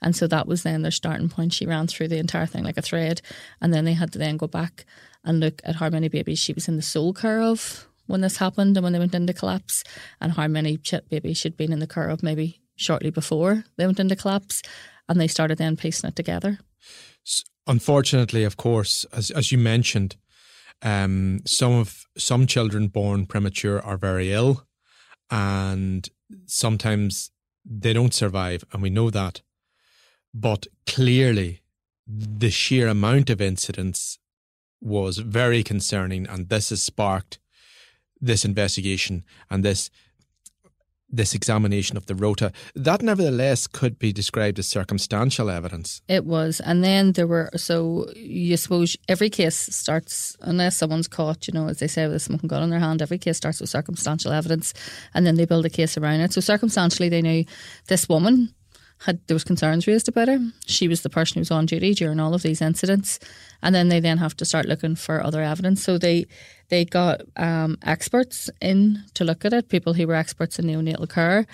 And 0.00 0.14
so 0.14 0.26
that 0.28 0.46
was 0.46 0.62
then 0.62 0.82
their 0.82 0.92
starting 0.92 1.28
point. 1.28 1.52
She 1.52 1.66
ran 1.66 1.88
through 1.88 2.08
the 2.08 2.18
entire 2.18 2.46
thing 2.46 2.62
like 2.62 2.78
a 2.78 2.82
thread. 2.82 3.20
And 3.60 3.74
then 3.74 3.84
they 3.84 3.94
had 3.94 4.12
to 4.12 4.18
then 4.18 4.36
go 4.36 4.46
back 4.46 4.84
and 5.24 5.40
look 5.40 5.60
at 5.64 5.76
how 5.76 5.90
many 5.90 6.08
babies 6.08 6.38
she 6.38 6.52
was 6.52 6.68
in 6.68 6.76
the 6.76 6.82
sole 6.82 7.12
care 7.12 7.40
of 7.40 7.88
when 8.06 8.20
this 8.20 8.36
happened 8.36 8.76
and 8.76 8.84
when 8.84 8.92
they 8.92 8.98
went 8.98 9.14
into 9.14 9.32
collapse, 9.32 9.84
and 10.20 10.32
how 10.32 10.46
many 10.48 10.78
babies 11.08 11.38
she'd 11.38 11.56
been 11.56 11.72
in 11.72 11.78
the 11.80 11.86
care 11.86 12.08
of 12.08 12.22
maybe 12.22 12.60
shortly 12.76 13.10
before 13.10 13.64
they 13.76 13.86
went 13.86 14.00
into 14.00 14.16
collapse. 14.16 14.62
And 15.08 15.20
they 15.20 15.28
started 15.28 15.58
then 15.58 15.76
piecing 15.76 16.08
it 16.08 16.16
together. 16.16 16.60
Unfortunately, 17.66 18.44
of 18.44 18.56
course, 18.56 19.04
as 19.12 19.30
as 19.30 19.52
you 19.52 19.58
mentioned, 19.58 20.16
um, 20.82 21.40
some 21.44 21.72
of 21.72 22.06
some 22.16 22.46
children 22.46 22.88
born 22.88 23.26
premature 23.26 23.80
are 23.80 23.96
very 23.96 24.32
ill, 24.32 24.66
and 25.30 26.08
sometimes 26.46 27.30
they 27.64 27.92
don't 27.92 28.14
survive, 28.14 28.64
and 28.72 28.82
we 28.82 28.90
know 28.90 29.10
that. 29.10 29.42
But 30.32 30.66
clearly, 30.86 31.60
the 32.06 32.50
sheer 32.50 32.88
amount 32.88 33.30
of 33.30 33.40
incidents 33.40 34.18
was 34.80 35.18
very 35.18 35.62
concerning, 35.62 36.26
and 36.26 36.48
this 36.48 36.70
has 36.70 36.82
sparked 36.82 37.38
this 38.20 38.44
investigation 38.44 39.24
and 39.50 39.64
this 39.64 39.90
this 41.12 41.34
examination 41.34 41.96
of 41.96 42.06
the 42.06 42.14
rota. 42.14 42.52
That 42.74 43.02
nevertheless 43.02 43.66
could 43.66 43.98
be 43.98 44.12
described 44.12 44.58
as 44.58 44.66
circumstantial 44.66 45.50
evidence. 45.50 46.02
It 46.08 46.24
was. 46.24 46.60
And 46.60 46.84
then 46.84 47.12
there 47.12 47.26
were, 47.26 47.50
so 47.56 48.10
you 48.14 48.56
suppose 48.56 48.96
every 49.08 49.30
case 49.30 49.56
starts, 49.56 50.36
unless 50.40 50.76
someone's 50.76 51.08
caught, 51.08 51.48
you 51.48 51.54
know, 51.54 51.68
as 51.68 51.78
they 51.78 51.88
say, 51.88 52.06
with 52.06 52.16
a 52.16 52.20
smoking 52.20 52.48
gun 52.48 52.62
in 52.62 52.70
their 52.70 52.80
hand, 52.80 53.02
every 53.02 53.18
case 53.18 53.36
starts 53.36 53.60
with 53.60 53.70
circumstantial 53.70 54.32
evidence 54.32 54.72
and 55.14 55.26
then 55.26 55.34
they 55.34 55.44
build 55.44 55.66
a 55.66 55.70
case 55.70 55.96
around 55.96 56.20
it. 56.20 56.32
So 56.32 56.40
circumstantially, 56.40 57.08
they 57.08 57.22
knew 57.22 57.44
this 57.88 58.08
woman 58.08 58.54
had 59.00 59.18
there 59.26 59.34
was 59.34 59.44
concerns 59.44 59.86
raised 59.86 60.08
about 60.08 60.28
her. 60.28 60.38
She 60.66 60.86
was 60.86 61.02
the 61.02 61.10
person 61.10 61.34
who 61.34 61.40
was 61.40 61.50
on 61.50 61.66
duty 61.66 61.94
during 61.94 62.20
all 62.20 62.34
of 62.34 62.42
these 62.42 62.60
incidents, 62.60 63.18
and 63.62 63.74
then 63.74 63.88
they 63.88 64.00
then 64.00 64.18
have 64.18 64.36
to 64.36 64.44
start 64.44 64.66
looking 64.66 64.94
for 64.94 65.24
other 65.24 65.42
evidence. 65.42 65.82
So 65.82 65.96
they 65.96 66.26
they 66.68 66.84
got 66.84 67.22
um, 67.36 67.78
experts 67.82 68.50
in 68.60 69.02
to 69.14 69.24
look 69.24 69.44
at 69.44 69.52
it, 69.52 69.68
people 69.68 69.94
who 69.94 70.06
were 70.06 70.14
experts 70.14 70.58
in 70.58 70.66
neonatal 70.66 71.08
care, 71.08 71.46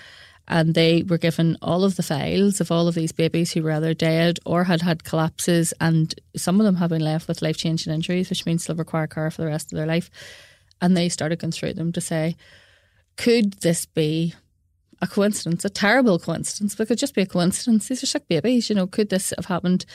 and 0.47 0.75
they 0.75 1.03
were 1.03 1.17
given 1.17 1.57
all 1.61 1.85
of 1.85 1.95
the 1.95 2.03
files 2.03 2.59
of 2.59 2.71
all 2.71 2.87
of 2.87 2.95
these 2.95 3.13
babies 3.13 3.53
who 3.53 3.63
were 3.63 3.71
either 3.71 3.93
dead 3.93 4.39
or 4.45 4.65
had 4.65 4.81
had 4.81 5.05
collapses, 5.05 5.73
and 5.79 6.13
some 6.35 6.59
of 6.59 6.65
them 6.65 6.75
have 6.75 6.89
been 6.89 7.01
left 7.01 7.29
with 7.29 7.41
life 7.41 7.57
changing 7.57 7.93
injuries, 7.93 8.29
which 8.29 8.45
means 8.45 8.65
they'll 8.65 8.75
require 8.75 9.07
care 9.07 9.31
for 9.31 9.41
the 9.41 9.47
rest 9.47 9.71
of 9.71 9.77
their 9.77 9.87
life. 9.87 10.09
And 10.81 10.95
they 10.95 11.09
started 11.09 11.39
going 11.39 11.51
through 11.51 11.73
them 11.73 11.91
to 11.93 12.01
say, 12.01 12.35
could 13.15 13.53
this 13.61 13.85
be 13.85 14.35
a 15.01 15.07
coincidence, 15.07 15.63
a 15.65 15.69
terrible 15.69 16.19
coincidence, 16.19 16.75
but 16.75 16.83
it 16.83 16.87
could 16.87 16.97
just 16.97 17.15
be 17.15 17.21
a 17.21 17.25
coincidence. 17.25 17.87
These 17.87 18.03
are 18.03 18.07
sick 18.07 18.27
babies, 18.27 18.69
you 18.69 18.75
know, 18.75 18.87
could 18.87 19.09
this 19.09 19.33
have 19.35 19.45
happened? 19.45 19.85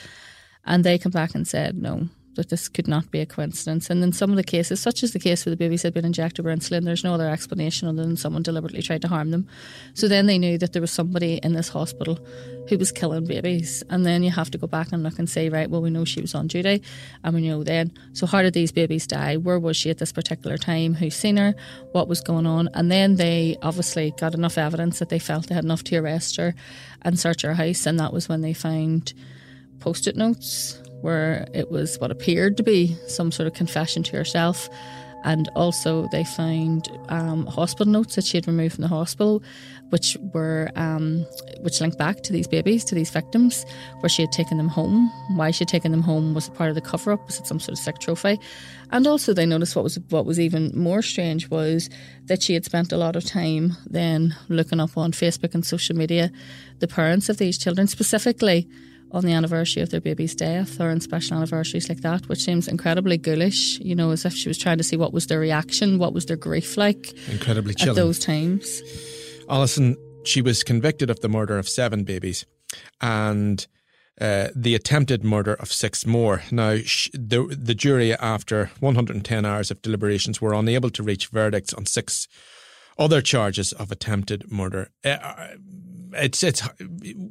And 0.65 0.83
they 0.83 0.97
come 0.97 1.11
back 1.11 1.35
and 1.35 1.47
said, 1.47 1.77
no, 1.77 2.07
that 2.35 2.49
this 2.49 2.67
could 2.67 2.87
not 2.87 3.11
be 3.11 3.19
a 3.19 3.25
coincidence. 3.25 3.89
And 3.89 4.03
in 4.03 4.11
some 4.11 4.29
of 4.29 4.35
the 4.35 4.43
cases, 4.43 4.79
such 4.79 5.03
as 5.03 5.13
the 5.13 5.19
case 5.19 5.45
where 5.45 5.51
the 5.51 5.57
babies 5.57 5.83
had 5.83 5.93
been 5.93 6.05
injected 6.05 6.43
with 6.43 6.57
insulin, 6.57 6.83
there's 6.83 7.03
no 7.03 7.13
other 7.13 7.29
explanation 7.29 7.87
other 7.87 8.03
than 8.03 8.17
someone 8.17 8.43
deliberately 8.43 8.81
tried 8.81 9.01
to 9.03 9.07
harm 9.07 9.31
them. 9.31 9.47
So 9.93 10.07
then 10.07 10.25
they 10.25 10.37
knew 10.37 10.57
that 10.57 10.73
there 10.73 10.81
was 10.81 10.91
somebody 10.91 11.39
in 11.43 11.53
this 11.53 11.69
hospital 11.69 12.19
who 12.69 12.77
was 12.77 12.91
killing 12.91 13.25
babies. 13.25 13.83
And 13.89 14.05
then 14.05 14.23
you 14.23 14.31
have 14.31 14.51
to 14.51 14.57
go 14.57 14.67
back 14.67 14.91
and 14.91 15.03
look 15.03 15.19
and 15.19 15.29
say, 15.29 15.49
right, 15.49 15.69
well, 15.69 15.81
we 15.81 15.89
know 15.89 16.05
she 16.05 16.21
was 16.21 16.35
on 16.35 16.47
duty. 16.47 16.81
And 17.23 17.35
we 17.35 17.47
know 17.47 17.63
then, 17.63 17.91
so 18.13 18.25
how 18.25 18.41
did 18.41 18.53
these 18.53 18.71
babies 18.71 19.07
die? 19.07 19.37
Where 19.37 19.59
was 19.59 19.77
she 19.77 19.89
at 19.89 19.97
this 19.97 20.11
particular 20.11 20.57
time? 20.57 20.95
Who 20.95 21.09
seen 21.09 21.37
her? 21.37 21.55
What 21.91 22.07
was 22.07 22.21
going 22.21 22.45
on? 22.45 22.69
And 22.73 22.91
then 22.91 23.15
they 23.15 23.57
obviously 23.61 24.13
got 24.17 24.33
enough 24.33 24.57
evidence 24.57 24.99
that 24.99 25.09
they 25.09 25.19
felt 25.19 25.47
they 25.47 25.55
had 25.55 25.63
enough 25.63 25.83
to 25.85 25.97
arrest 25.97 26.37
her 26.37 26.55
and 27.01 27.19
search 27.19 27.41
her 27.43 27.53
house. 27.53 27.85
And 27.85 27.99
that 27.99 28.13
was 28.13 28.29
when 28.29 28.41
they 28.41 28.53
found 28.53 29.13
post 29.79 30.07
it 30.07 30.15
notes 30.15 30.82
where 31.03 31.45
it 31.53 31.69
was 31.69 31.99
what 31.99 32.11
appeared 32.11 32.55
to 32.57 32.63
be 32.63 32.95
some 33.07 33.31
sort 33.31 33.45
of 33.45 33.53
confession 33.53 34.03
to 34.03 34.15
herself. 34.15 34.69
And 35.25 35.49
also, 35.55 36.09
they 36.11 36.25
found 36.25 36.89
um, 37.07 37.45
hospital 37.45 37.89
notes 37.89 38.15
that 38.15 38.25
she 38.25 38.35
had 38.35 38.45
removed 38.45 38.75
from 38.75 38.81
the 38.81 38.89
hospital, 38.89 39.41
which 39.89 40.17
were 40.33 40.69
um, 40.75 41.25
which 41.61 41.79
linked 41.79 41.97
back 41.97 42.23
to 42.23 42.33
these 42.33 42.45
babies, 42.45 42.83
to 42.85 42.95
these 42.95 43.09
victims, 43.09 43.65
where 44.01 44.09
she 44.09 44.21
had 44.23 44.33
taken 44.33 44.57
them 44.57 44.67
home. 44.67 45.09
Why 45.37 45.51
she 45.51 45.59
had 45.59 45.69
taken 45.69 45.91
them 45.91 46.01
home 46.01 46.33
was 46.33 46.49
part 46.49 46.67
of 46.69 46.75
the 46.75 46.81
cover 46.81 47.13
up. 47.13 47.25
Was 47.25 47.39
it 47.39 47.47
some 47.47 47.61
sort 47.61 47.77
of 47.77 47.83
sick 47.83 47.99
trophy? 47.99 48.37
And 48.91 49.07
also, 49.07 49.33
they 49.33 49.45
noticed 49.45 49.77
what 49.77 49.83
was 49.83 49.97
what 50.09 50.25
was 50.25 50.41
even 50.41 50.77
more 50.77 51.01
strange 51.01 51.49
was 51.49 51.89
that 52.25 52.43
she 52.43 52.53
had 52.53 52.65
spent 52.65 52.91
a 52.91 52.97
lot 52.97 53.15
of 53.15 53.23
time 53.23 53.77
then 53.85 54.35
looking 54.49 54.81
up 54.81 54.97
on 54.97 55.13
Facebook 55.13 55.53
and 55.53 55.65
social 55.65 55.95
media 55.95 56.31
the 56.79 56.87
parents 56.87 57.29
of 57.29 57.37
these 57.37 57.57
children, 57.57 57.87
specifically 57.87 58.67
on 59.13 59.23
the 59.23 59.31
anniversary 59.31 59.83
of 59.83 59.89
their 59.89 60.01
baby's 60.01 60.35
death 60.35 60.79
or 60.79 60.89
on 60.89 60.99
special 60.99 61.37
anniversaries 61.37 61.87
like 61.87 62.01
that, 62.01 62.27
which 62.27 62.43
seems 62.43 62.67
incredibly 62.67 63.17
ghoulish, 63.17 63.79
you 63.79 63.95
know, 63.95 64.11
as 64.11 64.25
if 64.25 64.33
she 64.33 64.49
was 64.49 64.57
trying 64.57 64.77
to 64.77 64.83
see 64.83 64.97
what 64.97 65.13
was 65.13 65.27
their 65.27 65.39
reaction, 65.39 65.99
what 65.99 66.13
was 66.13 66.25
their 66.25 66.35
grief 66.37 66.77
like. 66.77 67.13
Incredibly 67.29 67.75
chilling. 67.75 67.91
At 67.91 67.95
those 67.95 68.19
times. 68.19 68.81
Allison, 69.47 69.95
she 70.25 70.41
was 70.41 70.63
convicted 70.63 71.09
of 71.09 71.19
the 71.19 71.29
murder 71.29 71.57
of 71.57 71.69
seven 71.69 72.03
babies 72.03 72.45
and 72.99 73.67
uh, 74.19 74.47
the 74.55 74.75
attempted 74.75 75.23
murder 75.23 75.53
of 75.55 75.71
six 75.71 76.05
more. 76.05 76.43
Now, 76.51 76.77
sh- 76.77 77.09
the, 77.13 77.55
the 77.59 77.75
jury, 77.75 78.13
after 78.13 78.71
110 78.79 79.45
hours 79.45 79.69
of 79.69 79.81
deliberations, 79.81 80.41
were 80.41 80.53
unable 80.53 80.89
to 80.91 81.03
reach 81.03 81.27
verdicts 81.27 81.73
on 81.73 81.85
six 81.85 82.27
other 82.97 83.21
charges 83.21 83.73
of 83.73 83.91
attempted 83.91 84.51
murder. 84.51 84.89
Uh, 85.03 85.47
it's 86.15 86.43
it's 86.43 86.61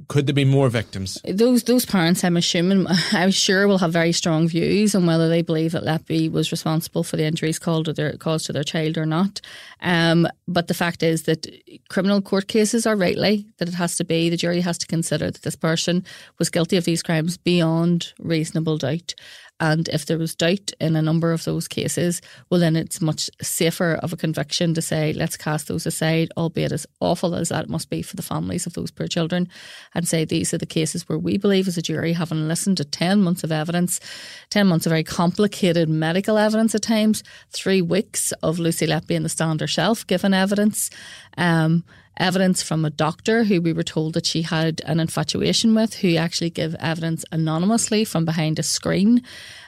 could 0.09 0.27
there 0.27 0.35
be 0.35 0.45
more 0.45 0.69
victims? 0.69 1.19
Those 1.29 1.65
those 1.65 1.87
parents, 1.87 2.25
I'm 2.25 2.37
assuming, 2.37 2.87
I'm 3.13 3.31
sure, 3.31 3.67
will 3.69 3.79
have 3.79 3.93
very 3.93 4.13
strong 4.13 4.49
views 4.49 4.95
on 4.95 5.07
whether 5.07 5.29
they 5.29 5.43
believe 5.43 5.73
that 5.73 5.85
Letby 5.85 6.31
was 6.31 6.53
responsible 6.53 7.05
for 7.05 7.17
the 7.17 7.25
injuries 7.25 7.59
caused 7.59 7.87
to 7.87 7.93
their 7.93 8.17
caused 8.17 8.47
to 8.47 8.53
their 8.53 8.65
child 8.65 8.99
or 8.99 9.07
not. 9.07 9.41
Um, 9.81 10.29
but 10.47 10.69
the 10.69 10.75
fact 10.75 11.03
is 11.03 11.23
that 11.25 11.47
criminal 11.89 12.21
court 12.21 12.49
cases 12.49 12.87
are 12.87 12.97
rightly 12.97 13.47
that 13.59 13.69
it 13.69 13.75
has 13.75 13.97
to 13.97 14.05
be 14.05 14.29
the 14.29 14.37
jury 14.37 14.61
has 14.61 14.79
to 14.79 14.87
consider 14.87 15.31
that 15.31 15.43
this 15.43 15.57
person 15.57 16.05
was 16.39 16.51
guilty 16.51 16.77
of 16.77 16.85
these 16.85 17.03
crimes 17.03 17.37
beyond 17.37 18.13
reasonable 18.19 18.79
doubt. 18.79 19.15
And 19.63 19.89
if 19.91 20.07
there 20.07 20.19
was 20.19 20.35
doubt 20.35 20.73
in 20.81 20.97
a 20.97 21.03
number 21.03 21.33
of 21.33 21.45
those 21.45 21.69
cases, 21.69 22.21
well, 22.51 22.59
then 22.59 22.75
it's 22.75 23.01
much 23.01 23.31
safer 23.41 23.95
of 23.95 24.13
a 24.13 24.17
conviction 24.17 24.75
to 24.75 24.83
say, 24.83 25.13
let's 25.13 25.37
cast 25.37 25.69
those 25.69 25.87
aside, 25.87 26.31
albeit 26.37 26.73
as 26.73 26.85
awful 26.99 27.37
as 27.37 27.51
that 27.51 27.69
must 27.69 27.89
be 27.89 28.03
for 28.03 28.17
the 28.17 28.25
families 28.25 28.67
of 28.67 28.73
those 28.73 28.91
poor 28.91 29.07
children, 29.07 29.49
and 29.95 30.09
say 30.09 30.25
these 30.25 30.53
are 30.53 30.59
the 30.59 30.67
cases 30.67 31.09
where 31.09 31.17
we 31.17 31.39
believe 31.39 31.69
as 31.69 31.79
a 31.79 31.83
jury, 31.83 32.13
having 32.13 32.49
listened 32.49 32.79
to 32.79 32.85
10 32.85 33.23
months 33.23 33.45
of 33.45 33.53
evidence, 33.53 34.01
10 34.51 34.67
months 34.67 34.85
of 34.85 34.91
very 34.91 35.05
complicated 35.05 35.89
medical 35.89 36.39
evidence 36.39 36.75
at 36.75 36.83
times, 36.83 37.23
three 37.51 37.81
weeks 37.81 38.33
of 38.43 38.59
Lucy 38.59 38.89
Letby 38.89 39.13
in 39.13 39.23
the 39.23 39.29
stand 39.29 39.61
herself 39.61 40.05
giving 40.09 40.35
evidence. 40.35 40.91
Um, 41.39 41.85
evidence 42.23 42.63
from 42.63 42.85
a 42.85 42.91
doctor 42.91 43.45
who 43.45 43.61
we 43.61 43.73
were 43.73 43.83
told 43.83 44.15
that 44.15 44.25
she 44.25 44.43
had 44.43 44.81
an 44.87 45.01
infatuation 45.01 45.75
with, 45.75 45.97
who 45.97 46.15
actually 46.15 46.51
gave 46.51 46.75
evidence 46.77 47.25
anonymously 47.33 48.05
from 48.05 48.25
behind 48.25 48.59
a 48.59 48.63
screen 48.63 49.23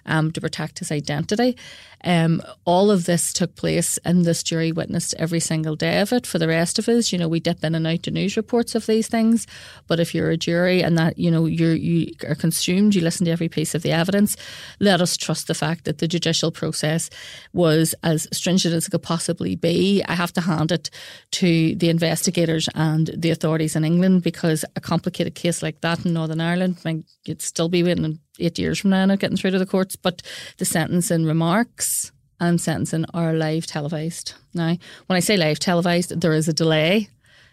um, 0.07 0.31
to 0.33 0.41
protect 0.41 0.79
his 0.79 0.93
identity. 0.93 1.57
Um, 2.05 2.43
all 2.67 2.91
of 2.91 3.07
this 3.07 3.33
took 3.33 3.57
place, 3.57 3.99
and 4.05 4.25
this 4.25 4.43
jury 4.43 4.73
witnessed 4.73 5.15
every 5.19 5.41
single 5.41 5.75
day 5.75 6.01
of 6.01 6.13
it. 6.13 6.27
For 6.27 6.39
the 6.39 6.49
rest 6.49 6.79
of 6.79 6.87
us, 6.87 7.13
you 7.13 7.19
know, 7.19 7.29
we 7.29 7.41
dip 7.41 7.65
in 7.65 7.75
and 7.75 7.87
out 7.87 8.03
to 8.03 8.11
news 8.11 8.37
reports 8.37 8.75
of 8.75 8.85
these 8.85 9.09
things. 9.09 9.47
But 9.87 10.01
if 10.01 10.15
you're 10.15 10.31
a 10.31 10.37
jury 10.37 10.83
and 10.83 10.99
that 10.99 11.19
you 11.19 11.31
know 11.31 11.47
you 11.47 11.69
you 11.69 12.13
are 12.29 12.35
consumed, 12.35 12.95
you 12.95 13.01
listen 13.01 13.25
to 13.25 13.33
every 13.33 13.49
piece 13.49 13.75
of 13.75 13.83
the 13.83 13.93
evidence. 13.93 14.37
Let 14.81 15.01
us 15.01 15.17
trust 15.17 15.47
the 15.47 15.55
fact 15.55 15.87
that 15.87 15.99
the 15.99 16.07
judicial 16.07 16.53
process 16.53 17.09
was 17.55 17.95
as 18.03 18.29
stringent 18.33 18.75
as 18.75 18.87
it 18.87 18.91
could 18.91 19.03
possibly 19.03 19.57
be. 19.57 20.03
I 20.07 20.15
have 20.15 20.33
to 20.35 20.43
hand 20.43 20.73
it 20.73 20.91
to 21.33 21.75
the 21.75 21.89
investigators 21.89 22.44
and 22.75 23.11
the 23.17 23.31
authorities 23.31 23.77
in 23.77 23.85
England 23.85 24.23
because 24.23 24.65
a 24.77 24.81
complicated 24.81 25.35
case 25.35 25.63
like 25.63 25.81
that 25.81 26.05
in 26.05 26.13
Northern 26.13 26.41
Ireland, 26.41 26.79
you'd 27.25 27.43
still 27.43 27.69
be 27.69 27.83
waiting 27.83 28.19
eight 28.39 28.59
years 28.59 28.79
from 28.79 28.91
now, 28.91 29.05
not 29.07 29.19
getting 29.19 29.37
through 29.37 29.53
to 29.53 29.59
the 29.59 29.67
courts. 29.67 29.97
But 29.97 30.23
the 30.59 30.65
sentencing 30.65 31.25
remarks 31.25 32.13
and 32.41 32.61
sentencing 32.61 33.07
are 33.15 33.33
live 33.33 33.67
televised. 33.67 34.35
Now, 34.53 34.77
when 35.07 35.17
I 35.17 35.21
say 35.21 35.37
live 35.37 35.59
televised, 35.59 36.21
there 36.21 36.35
is 36.35 36.49
a 36.49 36.53
delay 36.53 37.09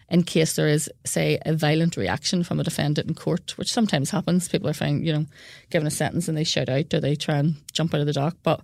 in 0.08 0.22
case 0.22 0.56
there 0.56 0.68
is, 0.68 0.90
say, 1.06 1.38
a 1.46 1.54
violent 1.54 1.96
reaction 1.96 2.44
from 2.44 2.60
a 2.60 2.64
defendant 2.64 3.08
in 3.08 3.14
court, 3.14 3.56
which 3.56 3.72
sometimes 3.72 4.10
happens. 4.10 4.48
People 4.48 4.68
are 4.68 4.74
found, 4.74 5.06
you 5.06 5.12
know, 5.12 5.26
given 5.70 5.86
a 5.86 5.90
sentence 5.90 6.28
and 6.28 6.36
they 6.36 6.44
shout 6.44 6.68
out 6.68 6.92
or 6.92 7.00
they 7.00 7.16
try 7.16 7.38
and 7.38 7.54
jump 7.72 7.94
out 7.94 8.00
of 8.00 8.06
the 8.06 8.12
dock. 8.12 8.36
But 8.42 8.60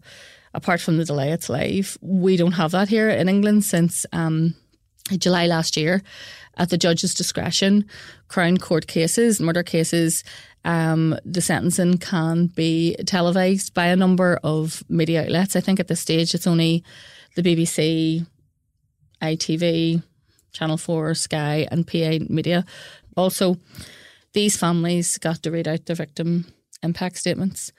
apart 0.52 0.80
from 0.80 0.98
the 0.98 1.06
delay, 1.06 1.32
it's 1.32 1.48
live. 1.48 1.96
We 2.02 2.36
don't 2.36 2.52
have 2.52 2.72
that 2.72 2.88
here 2.88 3.08
in 3.08 3.28
England 3.28 3.64
since 3.64 4.04
um, 4.12 4.54
July 5.16 5.46
last 5.46 5.76
year. 5.76 6.02
At 6.56 6.70
the 6.70 6.78
judge's 6.78 7.14
discretion, 7.14 7.84
Crown 8.26 8.56
Court 8.56 8.88
cases, 8.88 9.40
murder 9.40 9.62
cases, 9.62 10.24
um, 10.64 11.16
the 11.24 11.40
sentencing 11.40 11.98
can 11.98 12.46
be 12.46 12.96
televised 13.06 13.74
by 13.74 13.86
a 13.86 13.96
number 13.96 14.40
of 14.42 14.82
media 14.88 15.22
outlets. 15.22 15.54
I 15.54 15.60
think 15.60 15.78
at 15.78 15.86
this 15.86 16.00
stage 16.00 16.34
it's 16.34 16.48
only 16.48 16.82
the 17.36 17.42
BBC, 17.42 18.26
ITV, 19.22 20.02
Channel 20.52 20.76
4, 20.76 21.14
Sky, 21.14 21.68
and 21.70 21.86
PA 21.86 22.18
Media. 22.28 22.64
Also, 23.16 23.56
these 24.32 24.56
families 24.56 25.16
got 25.18 25.42
to 25.44 25.50
read 25.50 25.68
out 25.68 25.86
their 25.86 25.96
victim 25.96 26.46
impact 26.82 27.16
statements, 27.16 27.72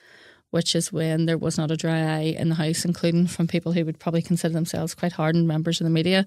which 0.50 0.74
is 0.74 0.92
when 0.92 1.26
there 1.26 1.38
was 1.38 1.58
not 1.58 1.70
a 1.70 1.76
dry 1.76 2.00
eye 2.00 2.34
in 2.38 2.48
the 2.48 2.54
house, 2.54 2.84
including 2.84 3.26
from 3.26 3.46
people 3.46 3.72
who 3.72 3.84
would 3.84 3.98
probably 3.98 4.22
consider 4.22 4.52
themselves 4.52 4.94
quite 4.94 5.12
hardened 5.12 5.46
members 5.46 5.80
of 5.80 5.84
the 5.84 5.90
media. 5.90 6.26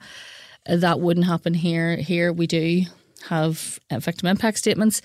That 0.65 0.99
wouldn't 0.99 1.25
happen 1.25 1.53
here. 1.53 1.97
Here 1.97 2.31
we 2.31 2.47
do 2.47 2.83
have 3.29 3.79
victim 3.99 4.27
impact 4.27 4.57
statements, 4.57 5.01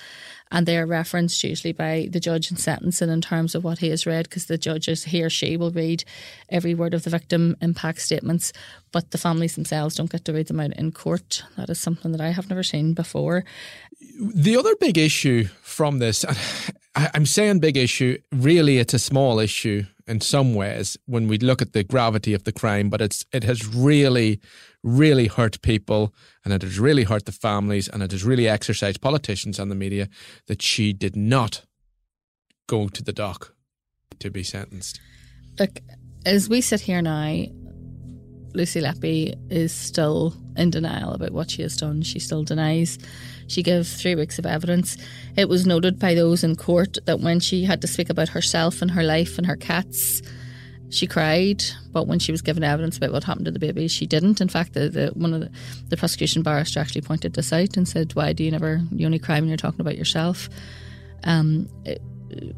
and 0.51 0.67
they 0.67 0.77
are 0.77 0.87
referenced 0.87 1.45
usually 1.45 1.73
by 1.73 2.09
the 2.11 2.19
judge 2.19 2.51
in 2.51 2.57
sentencing 2.57 3.11
in 3.11 3.21
terms 3.21 3.55
of 3.55 3.63
what 3.63 3.79
he 3.79 3.91
has 3.91 4.07
read, 4.07 4.25
because 4.25 4.47
the 4.47 4.59
judge 4.59 4.89
is 4.89 5.05
he 5.05 5.23
or 5.23 5.31
she 5.31 5.57
will 5.57 5.71
read 5.71 6.03
every 6.49 6.75
word 6.75 6.95
of 6.95 7.05
the 7.05 7.11
victim 7.11 7.57
impact 7.61 8.01
statements, 8.01 8.53
but 8.91 9.13
the 9.13 9.19
families 9.19 9.55
themselves 9.55 9.95
don't 9.95 10.11
get 10.11 10.25
to 10.25 10.33
read 10.33 10.49
them 10.49 10.59
out 10.59 10.73
in 10.73 10.91
court. 10.91 11.45
That 11.57 11.71
is 11.71 11.81
something 11.81 12.11
that 12.11 12.21
I 12.21 12.31
have 12.31 12.51
never 12.51 12.65
seen 12.65 12.93
before. 12.93 13.45
The 14.21 14.57
other 14.57 14.75
big 14.77 14.99
issue 14.99 15.45
from 15.63 16.01
this, 16.01 16.25
I'm 16.97 17.27
saying 17.27 17.61
big 17.61 17.77
issue, 17.77 18.19
really 18.33 18.79
it's 18.79 18.95
a 18.95 18.99
small 18.99 19.39
issue 19.39 19.85
in 20.09 20.21
some 20.21 20.55
ways 20.55 20.97
when 21.07 21.29
we 21.29 21.39
look 21.39 21.63
at 21.63 21.73
the 21.73 21.85
gravity 21.85 22.35
of 22.35 22.43
the 22.45 22.53
crime, 22.53 22.89
but 22.89 23.01
it's 23.01 23.25
it 23.33 23.45
has 23.45 23.67
really 23.67 24.41
really 24.97 25.27
hurt 25.27 25.61
people 25.63 26.15
and 26.45 26.53
it 26.53 26.63
has 26.63 26.79
really 26.79 27.05
hurt 27.05 27.27
the 27.27 27.33
families 27.33 27.89
and 27.89 28.03
it 28.03 28.13
has 28.13 28.25
really 28.25 28.49
exercised 28.49 29.01
politicians 29.01 29.59
and 29.59 29.71
the 29.71 29.75
media 29.75 30.09
that 30.47 30.63
she 30.63 30.93
did 30.93 31.17
not 31.17 31.65
go 32.67 32.89
to 32.89 33.03
the 33.03 33.13
dock 33.13 33.55
to 34.19 34.31
be 34.31 34.43
sentenced. 34.43 35.01
Look, 35.59 35.81
as 36.25 36.49
we 36.49 36.61
sit 36.61 36.81
here 36.81 37.03
now, 37.03 37.45
Lucy 38.55 38.81
Letby 38.81 39.35
is 39.51 39.73
still 39.73 40.35
in 40.57 40.71
denial 40.71 41.13
about 41.13 41.33
what 41.33 41.51
she 41.51 41.63
has 41.63 41.77
done. 41.77 42.03
She 42.03 42.19
still 42.19 42.43
denies. 42.43 42.99
She 43.47 43.63
gave 43.63 43.87
three 43.87 44.15
weeks 44.15 44.39
of 44.39 44.47
evidence. 44.47 44.97
It 45.37 45.49
was 45.49 45.67
noted 45.67 45.99
by 45.99 46.15
those 46.15 46.43
in 46.43 46.57
court 46.57 46.99
that 47.07 47.21
when 47.21 47.41
she 47.41 47.65
had 47.65 47.81
to 47.83 47.87
speak 47.87 48.11
about 48.11 48.31
herself 48.31 48.83
and 48.83 48.91
her 48.91 49.03
life 49.03 49.39
and 49.39 49.47
her 49.47 49.57
cats, 49.57 50.23
she 50.91 51.07
cried, 51.07 51.63
but 51.93 52.07
when 52.07 52.19
she 52.19 52.33
was 52.33 52.43
given 52.43 52.65
evidence 52.65 52.97
about 52.97 53.13
what 53.13 53.25
happened 53.25 53.45
to 53.45 53.51
the 53.51 53.59
baby, 53.59 53.89
she 53.89 54.07
didn't. 54.07 54.41
In 54.41 54.49
fact, 54.49 54.73
the, 54.73 54.89
the, 54.89 55.09
one 55.09 55.35
of 55.35 55.41
the, 55.41 55.51
the 55.89 55.97
prosecution 55.97 56.43
barrister 56.43 56.81
actually 56.81 57.03
pointed 57.03 57.35
this 57.35 57.53
out 57.53 57.77
and 57.77 57.87
said, 57.87 58.15
"Why 58.15 58.33
do 58.33 58.45
you 58.45 58.51
never? 58.51 58.81
You 58.93 59.07
only 59.07 59.19
cry 59.19 59.39
when 59.41 59.49
you're 59.49 59.57
talking 59.57 59.81
about 59.81 59.99
yourself." 59.99 60.49
Um, 61.25 61.69
it, 61.85 62.01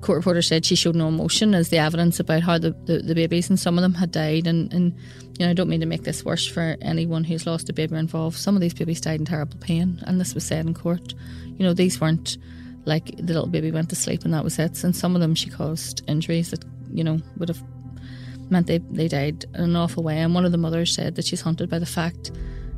court 0.00 0.16
reporter 0.16 0.42
said 0.42 0.64
she 0.64 0.74
showed 0.74 0.96
no 0.96 1.08
emotion 1.08 1.54
as 1.54 1.68
the 1.68 1.78
evidence 1.78 2.20
about 2.20 2.42
how 2.42 2.58
the, 2.58 2.70
the, 2.84 2.98
the, 2.98 3.14
babies 3.14 3.48
and 3.48 3.58
some 3.58 3.78
of 3.78 3.82
them 3.82 3.94
had 3.94 4.10
died 4.10 4.46
and, 4.46 4.72
and 4.72 4.94
you 5.38 5.46
know 5.46 5.50
I 5.50 5.54
don't 5.54 5.68
mean 5.68 5.80
to 5.80 5.86
make 5.86 6.02
this 6.02 6.24
worse 6.24 6.46
for 6.46 6.76
anyone 6.82 7.24
who's 7.24 7.46
lost 7.46 7.68
a 7.68 7.72
baby 7.72 7.96
involved 7.96 8.36
some 8.36 8.56
of 8.56 8.60
these 8.60 8.74
babies 8.74 9.00
died 9.00 9.20
in 9.20 9.26
terrible 9.26 9.58
pain 9.58 10.02
and 10.06 10.20
this 10.20 10.34
was 10.34 10.44
said 10.44 10.66
in 10.66 10.74
court 10.74 11.14
you 11.56 11.64
know 11.64 11.72
these 11.72 12.00
weren't 12.00 12.36
like 12.84 13.16
the 13.16 13.32
little 13.32 13.46
baby 13.46 13.70
went 13.70 13.88
to 13.90 13.96
sleep 13.96 14.24
and 14.24 14.34
that 14.34 14.44
was 14.44 14.58
it 14.58 14.82
and 14.82 14.96
some 14.96 15.14
of 15.14 15.20
them 15.20 15.34
she 15.34 15.48
caused 15.48 16.02
injuries 16.08 16.50
that 16.50 16.64
you 16.92 17.04
know 17.04 17.20
would 17.36 17.48
have 17.48 17.62
meant 18.50 18.66
they, 18.66 18.78
they 18.78 19.08
died 19.08 19.44
in 19.54 19.60
an 19.60 19.76
awful 19.76 20.02
way. 20.02 20.18
And 20.18 20.34
one 20.34 20.44
of 20.44 20.52
the 20.52 20.58
mothers 20.58 20.94
said 20.94 21.14
that 21.16 21.24
she's 21.24 21.40
haunted 21.40 21.70
by 21.70 21.78
the 21.78 21.86
fact 21.86 22.30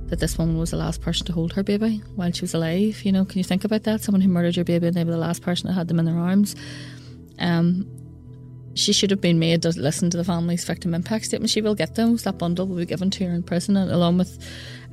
that 0.06 0.20
this 0.20 0.36
woman 0.36 0.58
was 0.58 0.70
the 0.70 0.76
last 0.76 1.00
person 1.00 1.24
to 1.26 1.32
hold 1.32 1.52
her 1.54 1.62
baby 1.62 2.02
while 2.16 2.30
she 2.30 2.42
was 2.42 2.54
alive. 2.54 3.02
You 3.02 3.12
know, 3.12 3.24
can 3.24 3.38
you 3.38 3.44
think 3.44 3.64
about 3.64 3.84
that? 3.84 4.02
Someone 4.02 4.20
who 4.20 4.28
murdered 4.28 4.56
your 4.56 4.64
baby 4.64 4.86
and 4.86 4.96
they 4.96 5.04
were 5.04 5.10
the 5.10 5.16
last 5.16 5.42
person 5.42 5.68
that 5.68 5.74
had 5.74 5.88
them 5.88 5.98
in 5.98 6.04
their 6.04 6.18
arms. 6.18 6.54
Um, 7.38 7.86
she 8.74 8.92
should 8.92 9.10
have 9.10 9.20
been 9.20 9.38
made 9.38 9.62
to 9.62 9.70
listen 9.70 10.10
to 10.10 10.16
the 10.16 10.24
family's 10.24 10.64
victim 10.64 10.94
impact 10.94 11.26
statement. 11.26 11.50
She 11.50 11.60
will 11.60 11.74
get 11.74 11.94
those. 11.94 12.22
That 12.24 12.38
bundle 12.38 12.66
will 12.66 12.76
be 12.76 12.86
given 12.86 13.10
to 13.10 13.26
her 13.26 13.34
in 13.34 13.42
prison, 13.42 13.76
and 13.76 13.90
along 13.90 14.18
with 14.18 14.38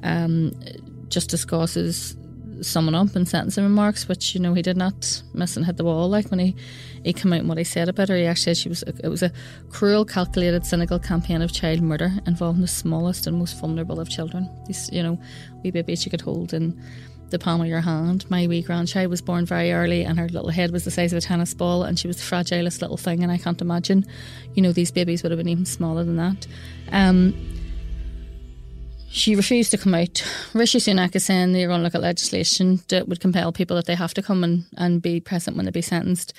um, 0.03 0.53
Justice 1.07 1.45
Goss's 1.45 2.15
summing 2.61 2.95
up 2.95 3.15
and 3.15 3.27
sentencing 3.27 3.63
remarks, 3.63 4.07
which 4.07 4.33
you 4.33 4.41
know 4.41 4.53
he 4.53 4.61
did 4.61 4.77
not 4.77 5.21
miss 5.33 5.57
and 5.57 5.65
hit 5.65 5.77
the 5.77 5.83
wall. 5.83 6.09
Like 6.09 6.29
when 6.29 6.39
he 6.39 6.55
he 7.03 7.13
came 7.13 7.33
out 7.33 7.39
and 7.39 7.49
what 7.49 7.57
he 7.57 7.63
said 7.63 7.89
about 7.89 8.09
her, 8.09 8.17
he 8.17 8.25
actually 8.25 8.55
said 8.55 8.57
she 8.57 8.69
was 8.69 8.83
it 8.83 9.09
was 9.09 9.23
a 9.23 9.31
cruel, 9.69 10.05
calculated, 10.05 10.65
cynical 10.65 10.99
campaign 10.99 11.41
of 11.41 11.53
child 11.53 11.81
murder 11.81 12.11
involving 12.25 12.61
the 12.61 12.67
smallest 12.67 13.27
and 13.27 13.37
most 13.37 13.59
vulnerable 13.59 13.99
of 13.99 14.09
children. 14.09 14.49
These 14.67 14.89
you 14.91 15.03
know 15.03 15.19
wee 15.63 15.71
babies 15.71 16.05
you 16.05 16.11
could 16.11 16.21
hold 16.21 16.53
in 16.53 16.81
the 17.29 17.39
palm 17.39 17.61
of 17.61 17.67
your 17.67 17.81
hand. 17.81 18.25
My 18.29 18.47
wee 18.47 18.61
grandchild 18.61 19.09
was 19.09 19.21
born 19.21 19.45
very 19.45 19.71
early, 19.71 20.03
and 20.03 20.19
her 20.19 20.27
little 20.29 20.49
head 20.49 20.71
was 20.71 20.85
the 20.85 20.91
size 20.91 21.13
of 21.13 21.17
a 21.17 21.21
tennis 21.21 21.53
ball, 21.53 21.83
and 21.83 21.97
she 21.97 22.07
was 22.07 22.17
the 22.17 22.23
fragilest 22.23 22.81
little 22.81 22.97
thing. 22.97 23.23
And 23.23 23.31
I 23.31 23.37
can't 23.37 23.61
imagine, 23.61 24.05
you 24.53 24.61
know, 24.61 24.71
these 24.71 24.91
babies 24.91 25.23
would 25.23 25.31
have 25.31 25.37
been 25.37 25.47
even 25.49 25.65
smaller 25.65 26.03
than 26.03 26.17
that. 26.17 26.47
Um, 26.91 27.58
she 29.19 29.35
refused 29.35 29.71
to 29.71 29.77
come 29.77 29.93
out. 29.93 30.23
Rishi 30.53 30.79
Sunak 30.79 31.15
is 31.15 31.25
saying 31.25 31.51
they're 31.51 31.67
going 31.67 31.79
to 31.79 31.83
look 31.83 31.95
at 31.95 32.01
legislation 32.01 32.81
that 32.87 33.07
would 33.07 33.19
compel 33.19 33.51
people 33.51 33.75
that 33.75 33.85
they 33.85 33.95
have 33.95 34.13
to 34.13 34.21
come 34.21 34.43
and, 34.43 34.65
and 34.77 35.01
be 35.01 35.19
present 35.19 35.57
when 35.57 35.65
they 35.65 35.71
be 35.71 35.81
sentenced. 35.81 36.33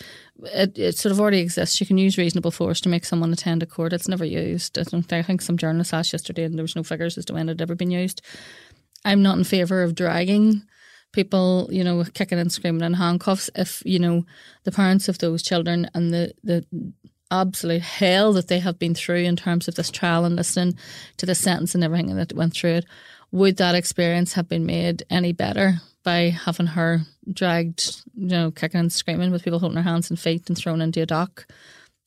It, 0.44 0.78
it 0.78 0.96
sort 0.96 1.12
of 1.12 1.20
already 1.20 1.40
exists. 1.40 1.80
You 1.80 1.86
can 1.86 1.98
use 1.98 2.16
reasonable 2.16 2.50
force 2.50 2.80
to 2.80 2.88
make 2.88 3.04
someone 3.04 3.32
attend 3.32 3.62
a 3.62 3.66
court. 3.66 3.92
It's 3.92 4.08
never 4.08 4.24
used. 4.24 4.78
I, 4.78 4.84
don't, 4.84 5.12
I 5.12 5.22
think 5.22 5.42
some 5.42 5.58
journalists 5.58 5.92
asked 5.92 6.12
yesterday 6.12 6.44
and 6.44 6.56
there 6.56 6.64
was 6.64 6.76
no 6.76 6.82
figures 6.82 7.18
as 7.18 7.26
to 7.26 7.34
when 7.34 7.48
it 7.48 7.52
had 7.52 7.62
ever 7.62 7.74
been 7.74 7.90
used. 7.90 8.22
I'm 9.04 9.22
not 9.22 9.36
in 9.36 9.44
favour 9.44 9.82
of 9.82 9.94
dragging 9.94 10.62
people, 11.12 11.68
you 11.70 11.84
know, 11.84 12.04
kicking 12.14 12.38
and 12.38 12.50
screaming 12.50 12.84
in 12.84 12.94
handcuffs 12.94 13.50
if, 13.54 13.82
you 13.84 13.98
know, 13.98 14.24
the 14.64 14.72
parents 14.72 15.08
of 15.08 15.18
those 15.18 15.42
children 15.42 15.90
and 15.94 16.14
the, 16.14 16.32
the 16.44 16.64
absolute 17.30 17.82
hell 17.82 18.32
that 18.32 18.48
they 18.48 18.58
have 18.58 18.78
been 18.78 18.94
through 18.94 19.22
in 19.22 19.36
terms 19.36 19.68
of 19.68 19.74
this 19.74 19.90
trial 19.90 20.24
and 20.24 20.36
listening 20.36 20.76
to 21.16 21.26
the 21.26 21.34
sentence 21.34 21.74
and 21.74 21.84
everything 21.84 22.14
that 22.16 22.32
went 22.32 22.54
through 22.54 22.74
it, 22.74 22.84
would 23.32 23.56
that 23.58 23.74
experience 23.74 24.32
have 24.32 24.48
been 24.48 24.66
made 24.66 25.04
any 25.10 25.32
better 25.32 25.80
by 26.02 26.30
having 26.30 26.66
her 26.66 27.02
dragged, 27.32 28.02
you 28.14 28.28
know, 28.28 28.50
kicking 28.50 28.80
and 28.80 28.92
screaming 28.92 29.30
with 29.30 29.44
people 29.44 29.58
holding 29.58 29.76
her 29.76 29.82
hands 29.82 30.10
and 30.10 30.18
feet 30.18 30.48
and 30.48 30.56
thrown 30.56 30.80
into 30.80 31.02
a 31.02 31.06
dock. 31.06 31.46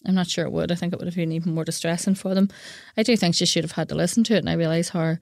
I'm 0.06 0.16
not 0.16 0.28
sure 0.28 0.46
it 0.46 0.52
would. 0.52 0.72
I 0.72 0.76
think 0.76 0.92
it 0.92 1.00
would 1.00 1.08
have 1.08 1.16
been 1.16 1.32
even 1.32 1.54
more 1.54 1.64
distressing 1.64 2.16
for 2.16 2.36
them. 2.36 2.50
I 2.98 3.04
do 3.04 3.16
think 3.16 3.36
she 3.36 3.46
should 3.46 3.64
have 3.64 3.72
had 3.74 3.90
to 3.90 3.96
listen 3.96 4.24
to 4.26 4.36
it, 4.36 4.40
and 4.40 4.50
I 4.50 4.54
realise 4.54 4.90
how 4.90 5.18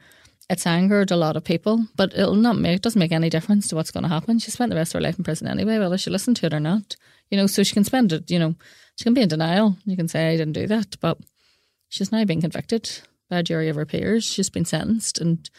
it's 0.51 0.67
angered 0.67 1.11
a 1.11 1.15
lot 1.15 1.37
of 1.37 1.45
people, 1.45 1.87
but 1.95 2.13
it'll 2.13 2.35
not 2.35 2.57
make 2.57 2.75
it 2.75 2.81
doesn't 2.81 2.99
make 2.99 3.13
any 3.13 3.29
difference 3.29 3.69
to 3.69 3.75
what's 3.75 3.89
going 3.89 4.03
to 4.03 4.09
happen. 4.09 4.37
She 4.37 4.51
spent 4.51 4.69
the 4.69 4.75
rest 4.75 4.93
of 4.93 4.99
her 4.99 5.03
life 5.03 5.17
in 5.17 5.23
prison 5.23 5.47
anyway, 5.47 5.79
whether 5.79 5.97
she 5.97 6.09
listened 6.09 6.35
to 6.37 6.47
it 6.47 6.53
or 6.53 6.59
not. 6.59 6.97
You 7.29 7.37
know, 7.37 7.47
so 7.47 7.63
she 7.63 7.73
can 7.73 7.85
spend 7.85 8.11
it. 8.11 8.29
You 8.29 8.37
know, 8.37 8.55
she 8.97 9.05
can 9.05 9.13
be 9.13 9.21
in 9.21 9.29
denial. 9.29 9.77
You 9.85 9.95
can 9.95 10.09
say 10.09 10.27
I 10.27 10.35
didn't 10.35 10.53
do 10.53 10.67
that, 10.67 10.97
but 10.99 11.17
she's 11.87 12.11
now 12.11 12.25
being 12.25 12.41
convicted 12.41 12.99
by 13.29 13.39
a 13.39 13.43
jury 13.43 13.69
of 13.69 13.77
her 13.77 13.85
peers. 13.85 14.25
She's 14.25 14.49
been 14.49 14.65
sentenced, 14.65 15.19
and 15.19 15.49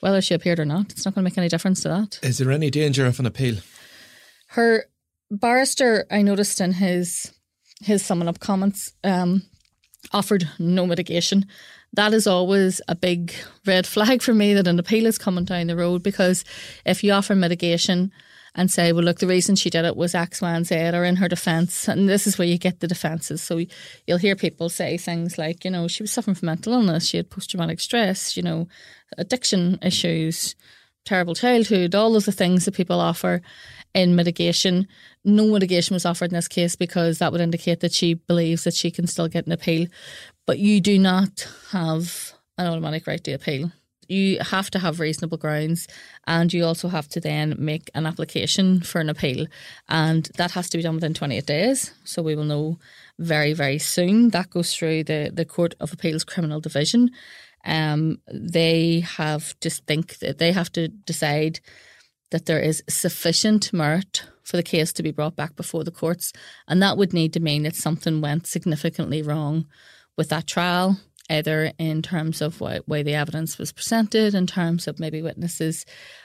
whether 0.00 0.20
she 0.20 0.34
appeared 0.34 0.60
or 0.60 0.66
not, 0.66 0.90
it's 0.90 1.06
not 1.06 1.14
going 1.14 1.24
to 1.24 1.30
make 1.30 1.38
any 1.38 1.48
difference 1.48 1.80
to 1.82 1.88
that. 1.88 2.20
Is 2.22 2.36
there 2.36 2.52
any 2.52 2.70
danger 2.70 3.06
of 3.06 3.18
an 3.18 3.24
appeal? 3.24 3.56
Her 4.48 4.84
barrister, 5.30 6.04
I 6.10 6.20
noticed 6.20 6.60
in 6.60 6.72
his 6.72 7.32
his 7.80 8.04
summing 8.04 8.28
up 8.28 8.40
comments, 8.40 8.92
um, 9.02 9.42
offered 10.12 10.48
no 10.58 10.86
mitigation. 10.86 11.46
That 11.92 12.12
is 12.12 12.26
always 12.26 12.80
a 12.88 12.94
big 12.94 13.32
red 13.64 13.86
flag 13.86 14.22
for 14.22 14.34
me 14.34 14.54
that 14.54 14.66
an 14.66 14.78
appeal 14.78 15.06
is 15.06 15.18
coming 15.18 15.44
down 15.44 15.68
the 15.68 15.76
road 15.76 16.02
because 16.02 16.44
if 16.84 17.02
you 17.02 17.12
offer 17.12 17.34
mitigation 17.34 18.12
and 18.56 18.70
say, 18.70 18.92
well, 18.92 19.04
look, 19.04 19.18
the 19.18 19.26
reason 19.26 19.54
she 19.54 19.70
did 19.70 19.84
it 19.84 19.96
was 19.96 20.14
X, 20.14 20.40
Y, 20.40 20.50
and 20.50 20.66
Z, 20.66 20.74
or 20.94 21.04
in 21.04 21.16
her 21.16 21.28
defence, 21.28 21.88
and 21.88 22.08
this 22.08 22.26
is 22.26 22.38
where 22.38 22.48
you 22.48 22.58
get 22.58 22.80
the 22.80 22.88
defences. 22.88 23.42
So 23.42 23.60
you'll 24.06 24.18
hear 24.18 24.34
people 24.34 24.70
say 24.70 24.96
things 24.96 25.36
like, 25.36 25.64
you 25.64 25.70
know, 25.70 25.88
she 25.88 26.02
was 26.02 26.10
suffering 26.10 26.34
from 26.34 26.46
mental 26.46 26.72
illness, 26.72 27.06
she 27.06 27.18
had 27.18 27.30
post 27.30 27.50
traumatic 27.50 27.80
stress, 27.80 28.36
you 28.36 28.42
know, 28.42 28.66
addiction 29.18 29.78
issues, 29.82 30.56
terrible 31.04 31.34
childhood, 31.34 31.94
all 31.94 32.16
of 32.16 32.24
the 32.24 32.32
things 32.32 32.64
that 32.64 32.74
people 32.74 32.98
offer 33.00 33.42
in 33.96 34.14
mitigation. 34.14 34.86
No 35.24 35.46
mitigation 35.46 35.94
was 35.94 36.04
offered 36.04 36.30
in 36.30 36.36
this 36.36 36.48
case 36.48 36.76
because 36.76 37.18
that 37.18 37.32
would 37.32 37.40
indicate 37.40 37.80
that 37.80 37.92
she 37.92 38.14
believes 38.14 38.64
that 38.64 38.74
she 38.74 38.90
can 38.90 39.06
still 39.06 39.26
get 39.26 39.46
an 39.46 39.52
appeal. 39.52 39.88
But 40.44 40.58
you 40.58 40.80
do 40.80 40.98
not 40.98 41.48
have 41.72 42.32
an 42.58 42.66
automatic 42.66 43.06
right 43.06 43.24
to 43.24 43.32
appeal. 43.32 43.72
You 44.06 44.38
have 44.38 44.70
to 44.70 44.78
have 44.78 45.00
reasonable 45.00 45.38
grounds 45.38 45.88
and 46.26 46.52
you 46.52 46.64
also 46.64 46.88
have 46.88 47.08
to 47.08 47.20
then 47.20 47.56
make 47.58 47.90
an 47.94 48.06
application 48.06 48.82
for 48.82 49.00
an 49.00 49.08
appeal. 49.08 49.46
And 49.88 50.28
that 50.36 50.52
has 50.52 50.68
to 50.70 50.76
be 50.76 50.82
done 50.82 50.94
within 50.96 51.14
28 51.14 51.46
days. 51.46 51.92
So 52.04 52.22
we 52.22 52.36
will 52.36 52.44
know 52.44 52.78
very, 53.18 53.54
very 53.54 53.78
soon. 53.78 54.28
That 54.28 54.50
goes 54.50 54.74
through 54.74 55.04
the, 55.04 55.30
the 55.32 55.46
Court 55.46 55.74
of 55.80 55.92
Appeals 55.92 56.22
Criminal 56.22 56.60
Division. 56.60 57.10
Um, 57.64 58.20
they 58.32 59.00
have 59.00 59.58
to 59.60 59.70
think 59.70 60.18
that 60.18 60.38
they 60.38 60.52
have 60.52 60.70
to 60.72 60.86
decide 60.86 61.60
that 62.30 62.46
there 62.46 62.60
is 62.60 62.82
sufficient 62.88 63.72
merit 63.72 64.24
for 64.42 64.56
the 64.56 64.62
case 64.62 64.92
to 64.92 65.02
be 65.02 65.10
brought 65.10 65.36
back 65.36 65.56
before 65.56 65.84
the 65.84 65.90
courts. 65.90 66.32
And 66.68 66.82
that 66.82 66.96
would 66.96 67.12
need 67.12 67.32
to 67.32 67.40
mean 67.40 67.64
that 67.64 67.76
something 67.76 68.20
went 68.20 68.46
significantly 68.46 69.22
wrong 69.22 69.66
with 70.16 70.28
that 70.28 70.46
trial, 70.46 70.98
either 71.28 71.72
in 71.78 72.02
terms 72.02 72.40
of 72.40 72.60
what 72.60 72.88
way 72.88 73.02
the 73.02 73.14
evidence 73.14 73.58
was 73.58 73.72
presented, 73.72 74.34
in 74.34 74.46
terms 74.46 74.86
of 74.86 75.00
maybe 75.00 75.22
witnesses 75.22 75.84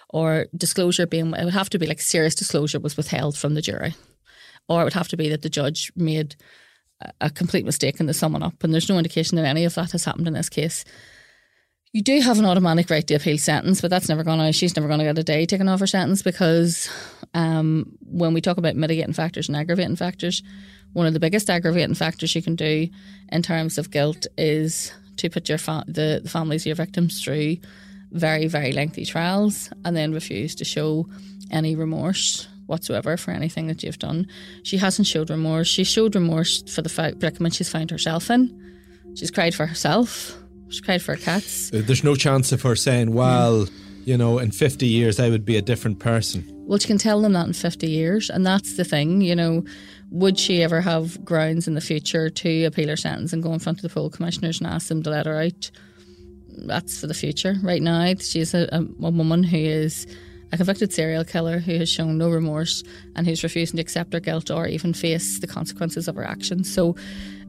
or 0.10 0.48
disclosure 0.56 1.08
being, 1.08 1.34
it 1.34 1.44
would 1.44 1.54
have 1.54 1.70
to 1.72 1.80
be 1.80 1.88
like 1.88 2.02
serious 2.02 2.36
disclosure 2.36 2.80
was 2.80 2.98
withheld 2.98 3.38
from 3.38 3.54
the 3.54 3.62
jury. 3.62 3.96
Or 4.70 4.82
it 4.82 4.84
would 4.86 4.94
have 4.94 5.10
to 5.10 5.18
be 5.18 5.30
that 5.30 5.42
the 5.42 5.50
judge 5.50 5.92
made 5.96 6.36
a 7.20 7.30
complete 7.30 7.66
mistake 7.66 8.00
in 8.00 8.06
the 8.06 8.14
summing 8.14 8.44
up. 8.44 8.64
And 8.64 8.74
there's 8.74 8.90
no 8.90 8.98
indication 8.98 9.36
that 9.38 9.46
any 9.46 9.66
of 9.66 9.74
that 9.76 9.92
has 9.92 10.06
happened 10.06 10.28
in 10.28 10.34
this 10.34 10.50
case. 10.50 10.86
You 11.94 12.02
do 12.02 12.22
have 12.22 12.40
an 12.40 12.46
automatic 12.46 12.90
right 12.90 13.06
to 13.06 13.16
appeal 13.16 13.38
sentence, 13.38 13.82
but 13.82 13.90
that's 13.90 14.08
never 14.08 14.24
going 14.24 14.40
to, 14.40 14.54
she's 14.54 14.78
never 14.78 14.88
going 14.88 15.00
to 15.00 15.06
get 15.06 15.18
a 15.18 15.24
day 15.24 15.46
taken 15.46 15.68
off 15.68 15.82
her 15.82 15.88
sentence 15.88 16.22
because 16.22 16.90
um, 17.34 17.98
when 18.06 18.34
we 18.34 18.40
talk 18.40 18.58
about 18.58 18.78
mitigating 18.78 19.14
factors 19.14 19.50
and 19.50 19.58
aggravating 19.58 19.98
factors, 19.98 20.42
one 20.94 21.06
of 21.06 21.14
the 21.14 21.20
biggest 21.20 21.50
aggravating 21.50 21.96
factors 21.96 22.34
you 22.34 22.42
can 22.42 22.56
do 22.56 22.88
in 23.30 23.42
terms 23.42 23.78
of 23.78 23.92
guilt 23.92 24.26
is 24.38 24.94
to 25.18 25.30
put 25.30 25.50
your 25.50 25.58
fa- 25.58 25.84
the, 25.86 26.22
the 26.24 26.30
families 26.30 26.62
of 26.62 26.68
your 26.68 26.76
victims 26.76 27.22
through 27.22 27.58
very, 28.12 28.48
very 28.48 28.72
lengthy 28.72 29.06
trials 29.06 29.70
and 29.84 29.94
then 29.96 30.14
refuse 30.14 30.56
to 30.56 30.66
show 30.66 31.10
any 31.52 31.76
remorse 31.76 32.48
whatsoever 32.68 33.18
for 33.18 33.32
anything 33.32 33.68
that 33.68 33.84
you've 33.84 34.00
done. 34.00 34.28
She 34.64 34.78
hasn't 34.78 35.08
showed 35.08 35.30
remorse. 35.30 35.68
She 35.68 35.84
showed 35.84 36.16
remorse 36.16 36.64
for 36.74 36.82
the 36.82 36.90
predicament 36.90 37.56
she's 37.56 37.70
found 37.70 37.92
herself 37.92 38.30
in. 38.30 38.58
She's 39.16 39.32
cried 39.32 39.54
for 39.54 39.66
herself. 39.66 40.41
She's 40.72 40.82
cried 40.82 41.02
for 41.02 41.16
her 41.16 41.22
cats. 41.22 41.72
Uh, 41.74 41.82
there's 41.86 42.04
no 42.04 42.16
chance 42.16 42.52
of 42.52 42.62
her 42.62 42.76
saying, 42.76 43.14
well, 43.14 43.68
you 44.06 44.18
know, 44.18 44.40
in 44.40 44.52
50 44.52 44.88
years 44.88 45.20
I 45.20 45.30
would 45.30 45.46
be 45.46 45.58
a 45.58 45.62
different 45.62 46.00
person. 46.00 46.46
Well, 46.66 46.80
she 46.80 46.88
can 46.88 46.98
tell 46.98 47.22
them 47.22 47.34
that 47.34 47.48
in 47.48 47.54
50 47.54 47.88
years. 47.88 48.30
And 48.30 48.46
that's 48.46 48.78
the 48.78 48.86
thing, 48.86 49.22
you 49.22 49.36
know, 49.36 49.64
would 50.10 50.40
she 50.40 50.64
ever 50.64 50.82
have 50.82 51.24
grounds 51.26 51.68
in 51.68 51.76
the 51.76 51.82
future 51.82 52.30
to 52.30 52.64
appeal 52.64 52.88
her 52.88 52.96
sentence 52.96 53.34
and 53.34 53.44
go 53.44 53.54
in 53.54 53.60
front 53.60 53.80
of 53.80 53.82
the 53.84 53.90
poll 53.90 54.10
commissioners 54.10 54.60
and 54.60 54.68
ask 54.68 54.88
them 54.88 55.04
to 55.04 55.10
let 55.10 55.26
her 55.26 55.42
out? 55.42 55.72
That's 56.48 57.00
for 57.00 57.08
the 57.08 57.14
future. 57.14 57.56
Right 57.64 57.82
now, 57.82 58.14
she's 58.20 58.54
a, 58.54 58.68
a 58.72 58.84
woman 59.00 59.44
who 59.44 59.58
is 59.58 60.08
a 60.52 60.58
convicted 60.58 60.92
serial 60.92 61.24
killer 61.24 61.60
who 61.60 61.78
has 61.78 61.90
shown 61.90 62.18
no 62.18 62.30
remorse 62.30 62.84
and 63.16 63.26
who's 63.26 63.44
refusing 63.44 63.78
to 63.78 63.82
accept 63.82 64.14
her 64.14 64.20
guilt 64.20 64.52
or 64.52 64.68
even 64.68 64.94
face 64.94 65.40
the 65.40 65.48
consequences 65.48 66.08
of 66.08 66.16
her 66.16 66.26
actions. 66.26 66.72
So, 66.74 66.96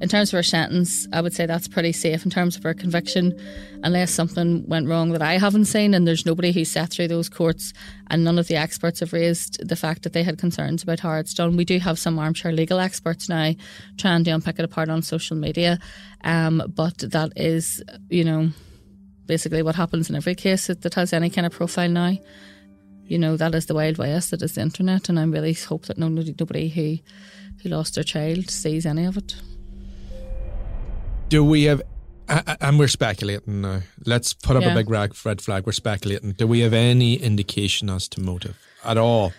in 0.00 0.08
terms 0.08 0.32
of 0.32 0.38
her 0.38 0.42
sentence, 0.42 1.06
I 1.12 1.20
would 1.20 1.32
say 1.32 1.46
that's 1.46 1.68
pretty 1.68 1.92
safe. 1.92 2.24
In 2.24 2.30
terms 2.30 2.56
of 2.56 2.64
her 2.64 2.74
conviction, 2.74 3.38
unless 3.84 4.10
something 4.10 4.66
went 4.66 4.88
wrong 4.88 5.12
that 5.12 5.22
I 5.22 5.38
haven't 5.38 5.66
seen, 5.66 5.94
and 5.94 6.08
there's 6.08 6.26
nobody 6.26 6.50
who 6.50 6.64
sat 6.64 6.90
through 6.90 7.06
those 7.08 7.28
courts, 7.28 7.72
and 8.08 8.24
none 8.24 8.38
of 8.38 8.48
the 8.48 8.56
experts 8.56 8.98
have 8.98 9.12
raised 9.12 9.66
the 9.66 9.76
fact 9.76 10.02
that 10.02 10.12
they 10.12 10.24
had 10.24 10.38
concerns 10.38 10.82
about 10.82 11.00
how 11.00 11.14
it's 11.14 11.34
done. 11.34 11.56
We 11.56 11.64
do 11.64 11.78
have 11.78 12.00
some 12.00 12.18
armchair 12.18 12.50
legal 12.50 12.80
experts 12.80 13.28
now 13.28 13.52
trying 13.96 14.24
to 14.24 14.30
unpick 14.32 14.58
it 14.58 14.64
apart 14.64 14.88
on 14.88 15.02
social 15.02 15.36
media, 15.36 15.78
um, 16.24 16.62
but 16.74 16.98
that 16.98 17.32
is, 17.36 17.80
you 18.10 18.24
know, 18.24 18.50
basically 19.26 19.62
what 19.62 19.76
happens 19.76 20.10
in 20.10 20.16
every 20.16 20.34
case 20.34 20.66
that 20.66 20.94
has 20.94 21.12
any 21.12 21.30
kind 21.30 21.46
of 21.46 21.52
profile 21.52 21.88
now 21.88 22.16
you 23.12 23.18
know 23.18 23.36
that 23.36 23.54
is 23.54 23.66
the 23.66 23.74
wild 23.74 23.98
west 23.98 24.30
that 24.30 24.42
is 24.42 24.54
the 24.54 24.60
internet 24.68 25.08
and 25.08 25.18
i 25.20 25.24
really 25.36 25.52
hope 25.70 25.84
that 25.86 25.98
nobody, 25.98 26.34
nobody 26.40 26.68
who 26.76 26.86
who 27.62 27.68
lost 27.68 27.94
their 27.94 28.04
child 28.04 28.50
sees 28.50 28.84
any 28.86 29.04
of 29.04 29.16
it. 29.16 29.36
Do 31.28 31.44
we 31.44 31.64
have 31.64 31.82
and 32.60 32.78
we're 32.78 32.88
speculating 32.88 33.60
now. 33.60 33.80
Let's 34.06 34.32
put 34.32 34.56
up 34.56 34.62
Yeah. 34.62 34.72
a 34.72 34.74
big 34.74 34.88
rag, 34.90 35.14
red 35.24 35.40
flag. 35.42 35.66
We're 35.66 35.72
speculating. 35.72 36.32
Do 36.32 36.46
we 36.46 36.60
have 36.60 36.72
any 36.72 37.14
indication 37.16 37.90
as 37.90 38.08
to 38.08 38.20
motive 38.20 38.56
at 38.84 38.96
all? 38.96 39.32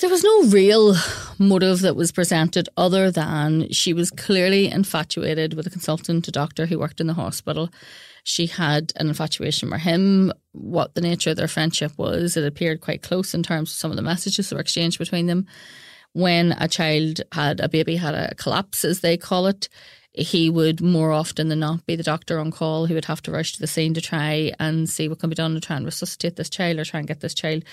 There 0.00 0.10
was 0.10 0.24
no 0.24 0.44
real 0.44 0.96
motive 1.38 1.80
that 1.80 1.94
was 1.96 2.10
presented 2.12 2.68
other 2.76 3.10
than 3.10 3.70
she 3.70 3.92
was 3.92 4.10
clearly 4.10 4.68
infatuated 4.68 5.54
with 5.54 5.66
a 5.66 5.70
consultant, 5.70 6.26
a 6.28 6.32
doctor 6.32 6.66
who 6.66 6.78
worked 6.78 7.00
in 7.00 7.06
the 7.06 7.14
hospital. 7.14 7.70
She 8.24 8.46
had 8.46 8.92
an 8.96 9.08
infatuation 9.08 9.68
for 9.68 9.78
him. 9.78 10.32
What 10.52 10.94
the 10.94 11.00
nature 11.00 11.30
of 11.30 11.36
their 11.36 11.48
friendship 11.48 11.92
was, 11.96 12.36
it 12.36 12.44
appeared 12.44 12.80
quite 12.80 13.02
close 13.02 13.34
in 13.34 13.42
terms 13.42 13.70
of 13.70 13.76
some 13.76 13.90
of 13.90 13.96
the 13.96 14.02
messages 14.02 14.48
that 14.48 14.54
were 14.54 14.60
exchanged 14.60 14.98
between 14.98 15.26
them. 15.26 15.46
When 16.12 16.52
a 16.52 16.68
child 16.68 17.22
had 17.32 17.60
a 17.60 17.68
baby 17.68 17.96
had 17.96 18.14
a 18.14 18.34
collapse, 18.34 18.84
as 18.84 19.00
they 19.00 19.16
call 19.16 19.46
it, 19.46 19.68
he 20.14 20.50
would 20.50 20.80
more 20.82 21.10
often 21.10 21.48
than 21.48 21.60
not 21.60 21.86
be 21.86 21.96
the 21.96 22.02
doctor 22.02 22.38
on 22.38 22.50
call 22.50 22.86
who 22.86 22.94
would 22.94 23.06
have 23.06 23.22
to 23.22 23.32
rush 23.32 23.54
to 23.54 23.60
the 23.60 23.66
scene 23.66 23.94
to 23.94 24.00
try 24.00 24.52
and 24.60 24.88
see 24.88 25.08
what 25.08 25.18
can 25.18 25.30
be 25.30 25.34
done 25.34 25.54
to 25.54 25.60
try 25.60 25.76
and 25.76 25.86
resuscitate 25.86 26.36
this 26.36 26.50
child 26.50 26.78
or 26.78 26.84
try 26.84 26.98
and 26.98 27.08
get 27.08 27.20
this 27.20 27.34
child 27.34 27.64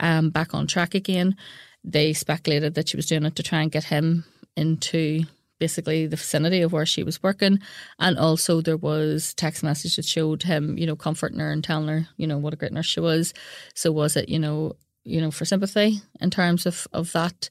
um, 0.00 0.30
back 0.30 0.54
on 0.54 0.66
track 0.66 0.94
again. 0.94 1.36
They 1.84 2.12
speculated 2.12 2.74
that 2.74 2.88
she 2.88 2.96
was 2.96 3.06
doing 3.06 3.24
it 3.24 3.36
to 3.36 3.42
try 3.44 3.62
and 3.62 3.70
get 3.70 3.84
him 3.84 4.24
into 4.56 5.24
basically 5.58 6.06
the 6.06 6.16
vicinity 6.16 6.62
of 6.62 6.72
where 6.72 6.86
she 6.86 7.02
was 7.02 7.22
working. 7.22 7.58
And 7.98 8.18
also 8.18 8.60
there 8.60 8.76
was 8.76 9.34
text 9.34 9.62
message 9.62 9.96
that 9.96 10.04
showed 10.04 10.42
him, 10.42 10.78
you 10.78 10.86
know, 10.86 10.96
comforting 10.96 11.38
her 11.40 11.50
and 11.50 11.62
telling 11.62 11.88
her, 11.88 12.08
you 12.16 12.26
know, 12.26 12.38
what 12.38 12.52
a 12.52 12.56
great 12.56 12.72
nurse 12.72 12.86
she 12.86 13.00
was. 13.00 13.32
So 13.74 13.92
was 13.92 14.16
it, 14.16 14.28
you 14.28 14.38
know, 14.38 14.74
you 15.04 15.20
know, 15.20 15.30
for 15.30 15.44
sympathy 15.44 16.00
in 16.20 16.30
terms 16.30 16.66
of, 16.66 16.86
of 16.92 17.12
that? 17.12 17.48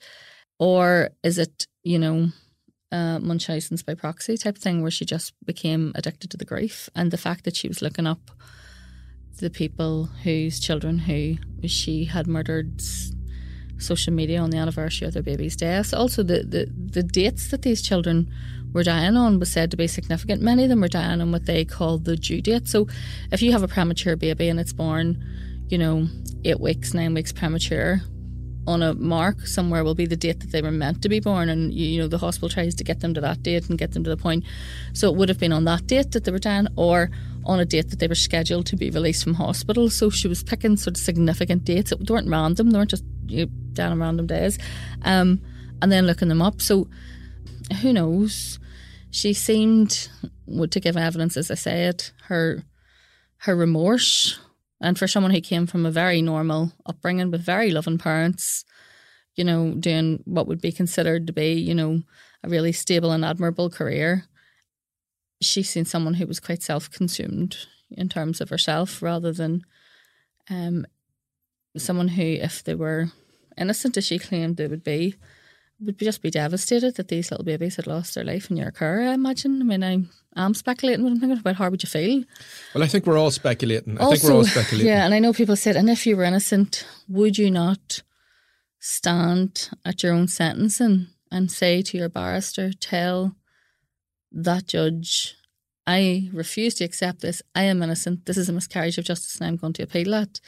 Or 0.60 1.10
is 1.24 1.38
it, 1.38 1.68
you 1.84 2.00
know, 2.00 2.30
uh, 2.92 3.20
Munchausen's 3.20 3.84
by 3.84 3.96
proxy 3.96 4.38
type 4.38 4.58
thing 4.58 4.82
where 4.82 4.92
she 4.92 5.06
just 5.06 5.34
became 5.46 5.92
addicted 5.96 6.30
to 6.32 6.38
the 6.38 6.46
grief 6.46 6.90
and 6.96 7.10
the 7.10 7.18
fact 7.18 7.44
that 7.46 7.56
she 7.56 7.68
was 7.68 7.82
looking 7.82 8.06
up 8.06 8.32
the 9.40 9.50
people 9.50 10.06
whose 10.24 10.60
children 10.60 11.00
who 11.00 11.36
she 11.68 12.06
had 12.06 12.28
murdered 12.28 12.82
social 13.84 14.14
media 14.14 14.40
on 14.40 14.50
the 14.50 14.58
anniversary 14.58 15.08
of 15.08 15.14
their 15.14 15.24
baby's 15.24 15.56
deaths. 15.56 15.94
Also, 15.94 16.24
the, 16.24 16.44
the, 16.44 16.72
the 16.74 17.04
dates 17.04 17.50
that 17.52 17.62
these 17.62 17.82
children 17.82 18.32
were 18.74 18.84
dying 18.84 19.16
on 19.16 19.40
was 19.40 19.52
said 19.52 19.70
to 19.72 19.78
be 19.78 19.88
significant. 19.88 20.42
Many 20.42 20.64
of 20.64 20.70
them 20.70 20.82
were 20.82 20.88
dying 20.88 21.22
on 21.22 21.32
what 21.32 21.46
they 21.46 21.64
call 21.64 22.00
the 22.00 22.16
due 22.16 22.42
date. 22.42 22.68
So, 22.68 22.88
if 23.32 23.42
you 23.42 23.52
have 23.52 23.64
a 23.64 23.68
premature 23.68 24.16
baby 24.16 24.50
and 24.50 24.60
it's 24.60 24.74
born, 24.74 25.24
you 25.68 25.78
know, 25.78 26.08
eight 26.44 26.60
weeks, 26.60 26.94
nine 26.94 27.14
weeks 27.14 27.32
premature, 27.32 28.02
on 28.66 28.82
a 28.82 28.94
mark 28.94 29.46
somewhere 29.46 29.84
will 29.84 29.96
be 29.96 30.06
the 30.06 30.16
date 30.16 30.40
that 30.40 30.52
they 30.52 30.62
were 30.62 30.72
meant 30.72 31.02
to 31.02 31.10
be 31.10 31.20
born, 31.20 31.50
and 31.50 31.74
you, 31.74 32.02
know 32.02 32.08
the 32.08 32.18
hospital 32.18 32.50
tries 32.50 32.76
to 32.76 32.84
get 32.84 33.02
them 33.02 33.14
to 33.14 33.22
that 33.22 33.44
date 33.44 33.70
and 33.70 33.78
get 33.78 33.92
them 33.92 34.04
to 34.04 34.10
the 34.10 34.18
point. 34.18 34.44
So 34.94 35.10
it 35.10 35.16
would 35.18 35.30
have 35.30 35.40
been 35.40 35.52
on 35.52 35.66
that 35.66 35.88
date 35.88 36.12
that 36.12 36.24
they 36.24 36.32
were 36.32 36.40
dying, 36.40 36.68
or 36.76 37.12
on 37.46 37.60
a 37.60 37.66
date 37.66 37.90
that 37.90 38.00
they 38.00 38.08
were 38.08 38.16
scheduled 38.16 38.66
to 38.68 38.76
be 38.76 38.90
released 38.90 39.24
from 39.24 39.34
hospital. 39.34 39.90
So 39.90 40.10
she 40.10 40.28
was 40.28 40.44
picking 40.44 40.78
sort 40.78 40.98
of 40.98 41.04
significant 41.04 41.66
dates. 41.66 41.92
It 41.92 42.10
weren't 42.10 42.30
random, 42.30 42.72
they 42.72 42.78
weren't 42.78 42.90
just 42.90 43.04
you 43.28 43.48
down 43.74 43.92
on 43.92 44.00
random 44.00 44.28
days. 44.28 44.58
Um, 45.04 45.42
and 45.82 45.92
then 45.92 46.06
looking 46.06 46.30
them 46.30 46.42
up. 46.42 46.62
So 46.62 46.88
who 47.82 47.94
knows? 47.94 48.60
She 49.12 49.34
seemed 49.34 50.10
to 50.70 50.80
give 50.80 50.98
evidence, 50.98 51.38
as 51.38 51.52
I 51.52 51.56
said, 51.56 52.10
her 52.24 52.64
her 53.40 53.56
remorse. 53.56 54.40
And 54.82 54.98
for 54.98 55.08
someone 55.08 55.32
who 55.32 55.42
came 55.42 55.68
from 55.68 55.86
a 55.86 55.92
very 55.92 56.22
normal 56.22 56.72
upbringing 56.86 57.32
with 57.32 57.42
very 57.42 57.72
loving 57.72 57.98
parents, 57.98 58.66
you 59.36 59.44
know, 59.44 59.74
doing 59.74 60.22
what 60.26 60.48
would 60.48 60.62
be 60.62 60.72
considered 60.72 61.28
to 61.28 61.34
be, 61.34 61.54
you 61.54 61.76
know, 61.76 62.02
a 62.44 62.50
really 62.50 62.72
stable 62.72 63.12
and 63.12 63.24
admirable 63.24 63.70
career, 63.70 64.26
she's 65.42 65.70
seen 65.70 65.86
someone 65.86 66.16
who 66.16 66.26
was 66.26 66.40
quite 66.40 66.64
self 66.64 66.90
consumed 66.90 67.58
in 67.92 68.10
terms 68.10 68.42
of 68.42 68.50
herself 68.50 69.02
rather 69.02 69.32
than 69.32 69.64
um, 70.50 70.86
someone 71.78 72.10
who, 72.10 72.24
if 72.24 72.64
they 72.64 72.76
were 72.76 73.08
innocent 73.58 73.98
as 73.98 74.06
she 74.06 74.20
claimed 74.20 74.58
they 74.58 74.68
would 74.68 74.84
be, 74.84 75.16
would 75.80 76.00
just 76.00 76.22
be 76.22 76.32
devastated 76.32 76.96
that 76.96 77.08
these 77.08 77.32
little 77.32 77.44
babies 77.44 77.76
had 77.76 77.88
lost 77.88 78.16
their 78.16 78.24
life 78.24 78.50
in 78.50 78.58
your 78.58 78.72
car, 78.72 79.02
I 79.02 79.14
imagine. 79.14 79.62
I 79.62 79.66
mean, 79.66 79.84
I 79.84 80.44
am 80.44 80.54
speculating, 80.54 81.04
but 81.04 81.12
I'm 81.12 81.20
thinking 81.20 81.40
about 81.40 81.56
how 81.56 81.70
would 81.70 81.84
you 81.84 81.90
feel? 81.90 82.24
Well, 82.74 82.84
I 82.84 82.88
think 82.88 83.06
we're 83.06 83.18
all 83.18 83.32
speculating. 83.32 84.00
I 84.00 84.04
also, 84.04 84.16
think 84.16 84.30
we're 84.32 84.38
all 84.38 84.46
speculating. 84.46 84.88
Yeah, 84.88 85.06
and 85.06 85.14
I 85.14 85.20
know 85.20 85.34
people 85.34 85.56
said, 85.56 85.76
and 85.76 85.90
if 85.90 86.06
you 86.06 86.16
were 86.16 86.24
innocent, 86.24 86.88
would 87.08 87.38
you 87.38 87.52
not 87.52 88.02
stand 88.80 89.70
at 89.86 90.04
your 90.04 90.14
own 90.14 90.28
sentencing 90.28 91.08
and 91.32 91.52
say 91.52 91.82
to 91.82 91.98
your 91.98 92.10
barrister, 92.10 92.72
tell 92.74 93.36
that 94.32 94.68
judge, 94.68 95.36
I 95.86 96.30
refuse 96.32 96.76
to 96.76 96.86
accept 96.86 97.22
this. 97.22 97.42
I 97.56 97.64
am 97.64 97.84
innocent. 97.84 98.26
This 98.26 98.38
is 98.38 98.50
a 98.50 98.54
miscarriage 98.54 98.98
of 98.98 99.06
justice, 99.06 99.40
and 99.40 99.48
I'm 99.48 99.58
going 99.58 99.74
to 99.74 99.84
appeal 99.84 100.14
it. 100.14 100.40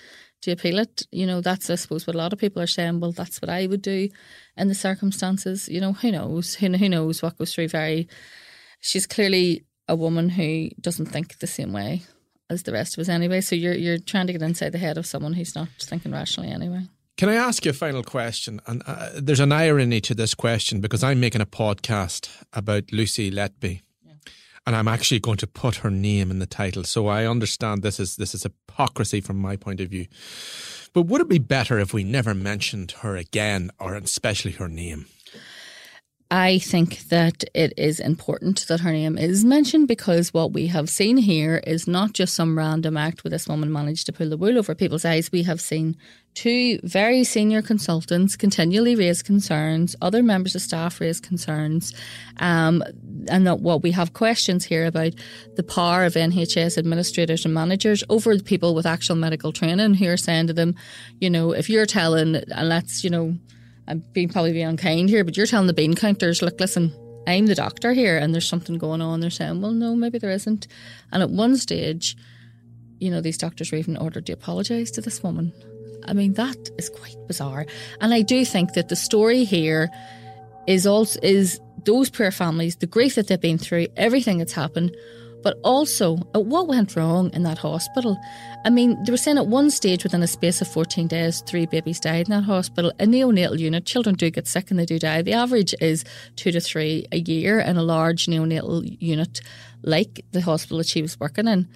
To 0.42 0.52
appeal 0.52 0.78
it, 0.80 1.08
you 1.12 1.26
know, 1.26 1.42
that's 1.42 1.70
I 1.70 1.76
suppose 1.76 2.06
what 2.06 2.16
a 2.16 2.20
lot 2.20 2.32
of 2.32 2.40
people 2.40 2.62
are 2.62 2.68
saying. 2.68 3.00
Well, 3.00 3.12
that's 3.12 3.42
what 3.42 3.50
I 3.50 3.66
would 3.66 3.82
do 3.82 4.10
in 4.56 4.68
the 4.68 4.76
circumstances. 4.76 5.68
You 5.68 5.82
know, 5.82 5.94
who 5.94 6.12
knows? 6.12 6.56
Who, 6.56 6.72
who 6.72 6.90
knows 6.90 7.22
what 7.22 7.38
goes 7.38 7.54
through? 7.54 7.70
Very. 7.70 8.08
She's 8.80 9.08
clearly 9.08 9.66
a 9.88 9.96
woman 9.96 10.30
who 10.30 10.70
doesn't 10.80 11.08
think 11.08 11.40
the 11.40 11.48
same 11.48 11.74
way 11.74 12.04
as 12.50 12.64
the 12.64 12.72
rest 12.72 12.96
of 12.96 13.02
us 13.02 13.10
anyway. 13.10 13.42
So 13.42 13.56
you're 13.56 13.74
you're 13.74 13.98
trying 13.98 14.28
to 14.28 14.34
get 14.34 14.42
inside 14.42 14.72
the 14.72 14.78
head 14.78 14.98
of 14.98 15.06
someone 15.06 15.34
who's 15.34 15.56
not 15.56 15.70
thinking 15.80 16.12
rationally 16.12 16.52
anyway. 16.52 16.88
Can 17.18 17.30
I 17.30 17.36
ask 17.36 17.64
you 17.64 17.72
a 17.72 17.74
final 17.74 18.04
question? 18.04 18.60
And 18.68 18.84
uh, 18.86 19.10
there's 19.16 19.40
an 19.40 19.54
irony 19.54 20.02
to 20.02 20.14
this 20.14 20.36
question 20.36 20.82
because 20.82 21.02
I'm 21.02 21.20
making 21.22 21.42
a 21.42 21.46
podcast 21.46 22.30
about 22.52 22.92
Lucy 22.92 23.32
Letby. 23.32 23.82
And 24.68 24.76
I'm 24.76 24.88
actually 24.88 25.20
going 25.20 25.38
to 25.38 25.48
put 25.48 25.78
her 25.78 25.92
name 25.92 26.32
in 26.32 26.40
the 26.40 26.48
title, 26.48 26.84
so 26.84 27.08
I 27.08 27.26
understand 27.26 27.84
this 27.84 28.00
is 28.00 28.16
this 28.16 28.34
is 28.34 28.44
hypocrisy 28.44 29.22
from 29.22 29.38
my 29.38 29.56
point 29.56 29.80
of 29.80 29.90
view. 29.90 30.08
But 30.94 31.04
would 31.04 31.22
it 31.22 31.30
be 31.30 31.40
better 31.40 31.78
if 31.78 31.94
we 31.94 32.04
never 32.04 32.34
mentioned 32.34 32.92
her 33.02 33.16
again, 33.16 33.70
or 33.80 33.96
especially 33.96 34.54
her 34.54 34.70
name? 34.70 35.06
I 36.32 36.58
think 36.58 37.08
that 37.10 37.44
it 37.54 37.74
is 37.78 38.00
important 38.00 38.66
that 38.68 38.80
her 38.80 38.92
name 38.92 39.16
is 39.16 39.46
mentioned 39.46 39.88
because 39.88 40.34
what 40.34 40.54
we 40.54 40.68
have 40.68 40.90
seen 40.90 41.18
here 41.18 41.62
is 41.68 41.88
not 41.88 42.14
just 42.14 42.34
some 42.34 42.58
random 42.58 42.98
act 42.98 43.24
where 43.24 43.30
this 43.30 43.48
woman 43.48 43.72
managed 43.72 44.08
to 44.08 44.14
pull 44.14 44.30
the 44.30 44.38
wool 44.38 44.58
over 44.58 44.74
people's 44.74 45.06
eyes. 45.06 45.32
We 45.32 45.44
have 45.44 45.62
seen 45.62 45.96
two 46.34 46.80
very 46.84 47.24
senior 47.24 47.62
consultants 47.62 48.36
continually 48.36 48.96
raise 48.96 49.22
concerns, 49.22 49.96
other 50.02 50.24
members 50.24 50.56
of 50.56 50.64
staff 50.64 51.00
raise 51.00 51.20
concerns, 51.20 51.94
um, 52.38 52.84
and 53.30 53.46
that 53.46 53.60
what 53.60 53.84
we 53.84 53.92
have 53.92 54.14
questions 54.14 54.66
here 54.66 54.88
about 54.88 55.14
the 55.56 55.64
power 55.64 56.06
of 56.06 56.16
NHS 56.16 56.80
administrators 56.80 57.46
and 57.46 57.54
managers 57.54 58.04
over 58.10 58.36
the 58.36 58.44
people 58.44 58.74
with 58.74 58.88
actual 58.88 59.16
medical 59.16 59.54
training 59.54 59.94
who 59.94 60.10
are 60.10 60.18
saying 60.18 60.48
to 60.48 60.54
them, 60.54 60.74
you 61.20 61.30
know, 61.30 61.52
if 61.52 61.70
you're 61.70 61.86
telling, 61.86 62.36
and 62.36 62.68
let's, 62.68 63.04
you 63.04 63.12
know, 63.12 63.38
I'm 63.88 64.04
being 64.14 64.30
probably 64.30 64.54
being 64.54 64.68
unkind 64.68 65.10
here, 65.10 65.24
but 65.24 65.38
you're 65.38 65.46
telling 65.46 65.68
the 65.68 65.74
bean 65.74 65.96
counters, 65.96 66.42
look, 66.42 66.60
listen, 66.60 66.94
I'm 67.28 67.46
the 67.46 67.56
doctor 67.56 67.94
here 67.94 68.18
and 68.18 68.34
there's 68.34 68.48
something 68.48 68.78
going 68.78 69.02
on. 69.02 69.20
They're 69.20 69.30
saying, 69.30 69.62
well, 69.62 69.72
no, 69.72 69.96
maybe 69.96 70.18
there 70.18 70.32
isn't. 70.32 70.68
And 71.12 71.24
at 71.24 71.30
one 71.30 71.58
stage, 71.58 72.16
you 73.00 73.12
know, 73.12 73.22
these 73.22 73.38
doctors 73.38 73.72
were 73.72 73.78
even 73.78 73.98
ordered 73.98 74.26
to 74.28 74.34
apologise 74.34 74.92
to 74.92 75.02
this 75.02 75.22
woman. 75.22 75.54
I 76.08 76.14
mean, 76.14 76.34
that 76.34 76.70
is 76.78 76.90
quite 76.90 77.16
bizarre. 77.28 77.66
And 78.00 78.14
I 78.14 78.22
do 78.22 78.46
think 78.46 78.74
that 78.74 78.90
the 78.90 78.96
story 78.96 79.44
here 79.44 79.90
is 80.68 80.88
also 80.88 81.20
is 81.22 81.60
those 81.86 82.10
poor 82.10 82.32
families, 82.32 82.78
the 82.78 82.88
grief 82.88 83.16
that 83.16 83.28
they've 83.28 83.40
been 83.40 83.58
through, 83.58 83.88
everything 83.96 84.38
that's 84.40 84.54
happened, 84.54 84.96
but 85.46 85.60
also 85.64 86.18
at 86.34 86.44
what 86.44 86.68
went 86.68 86.96
wrong 86.96 87.30
in 87.32 87.44
that 87.44 87.60
hospital. 87.60 88.20
I 88.66 88.72
mean, 88.72 88.98
they 89.04 89.12
were 89.12 89.18
saying 89.18 89.38
at 89.38 89.46
one 89.46 89.70
stage 89.70 90.04
within 90.04 90.24
a 90.24 90.28
space 90.28 90.60
of 90.60 90.68
14 90.68 91.06
days, 91.06 91.44
three 91.46 91.68
babies 91.68 92.00
died 92.00 92.26
in 92.26 92.32
that 92.32 92.46
hospital. 92.46 92.92
A 93.00 93.06
neonatal 93.06 93.60
unit, 93.60 93.86
children 93.86 94.16
do 94.16 94.32
get 94.32 94.48
sick 94.48 94.72
and 94.72 94.80
they 94.80 94.88
do 94.88 94.98
die. 94.98 95.22
The 95.22 95.34
average 95.34 95.76
is 95.80 96.04
two 96.36 96.52
to 96.52 96.60
three 96.60 97.06
a 97.12 97.20
year 97.20 97.60
in 97.60 97.78
a 97.78 97.84
large 97.84 98.26
neonatal 98.26 98.98
unit 99.00 99.40
like 99.84 100.26
the 100.32 100.42
hospital 100.42 100.80
that 100.80 100.88
she 100.88 101.04
was 101.04 101.20
working 101.20 101.48
in. 101.48 101.68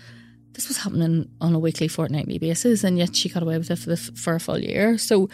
This 0.53 0.67
was 0.67 0.77
happening 0.77 1.29
on 1.39 1.53
a 1.53 1.59
weekly, 1.59 1.87
fortnightly 1.87 2.39
basis, 2.39 2.83
and 2.83 2.97
yet 2.97 3.15
she 3.15 3.29
got 3.29 3.43
away 3.43 3.59
with 3.59 3.69
it 3.69 3.77
for, 3.77 3.89
the, 3.91 3.97
for 3.97 4.33
a 4.33 4.39
full 4.39 4.57
year. 4.57 4.97
So 4.97 5.29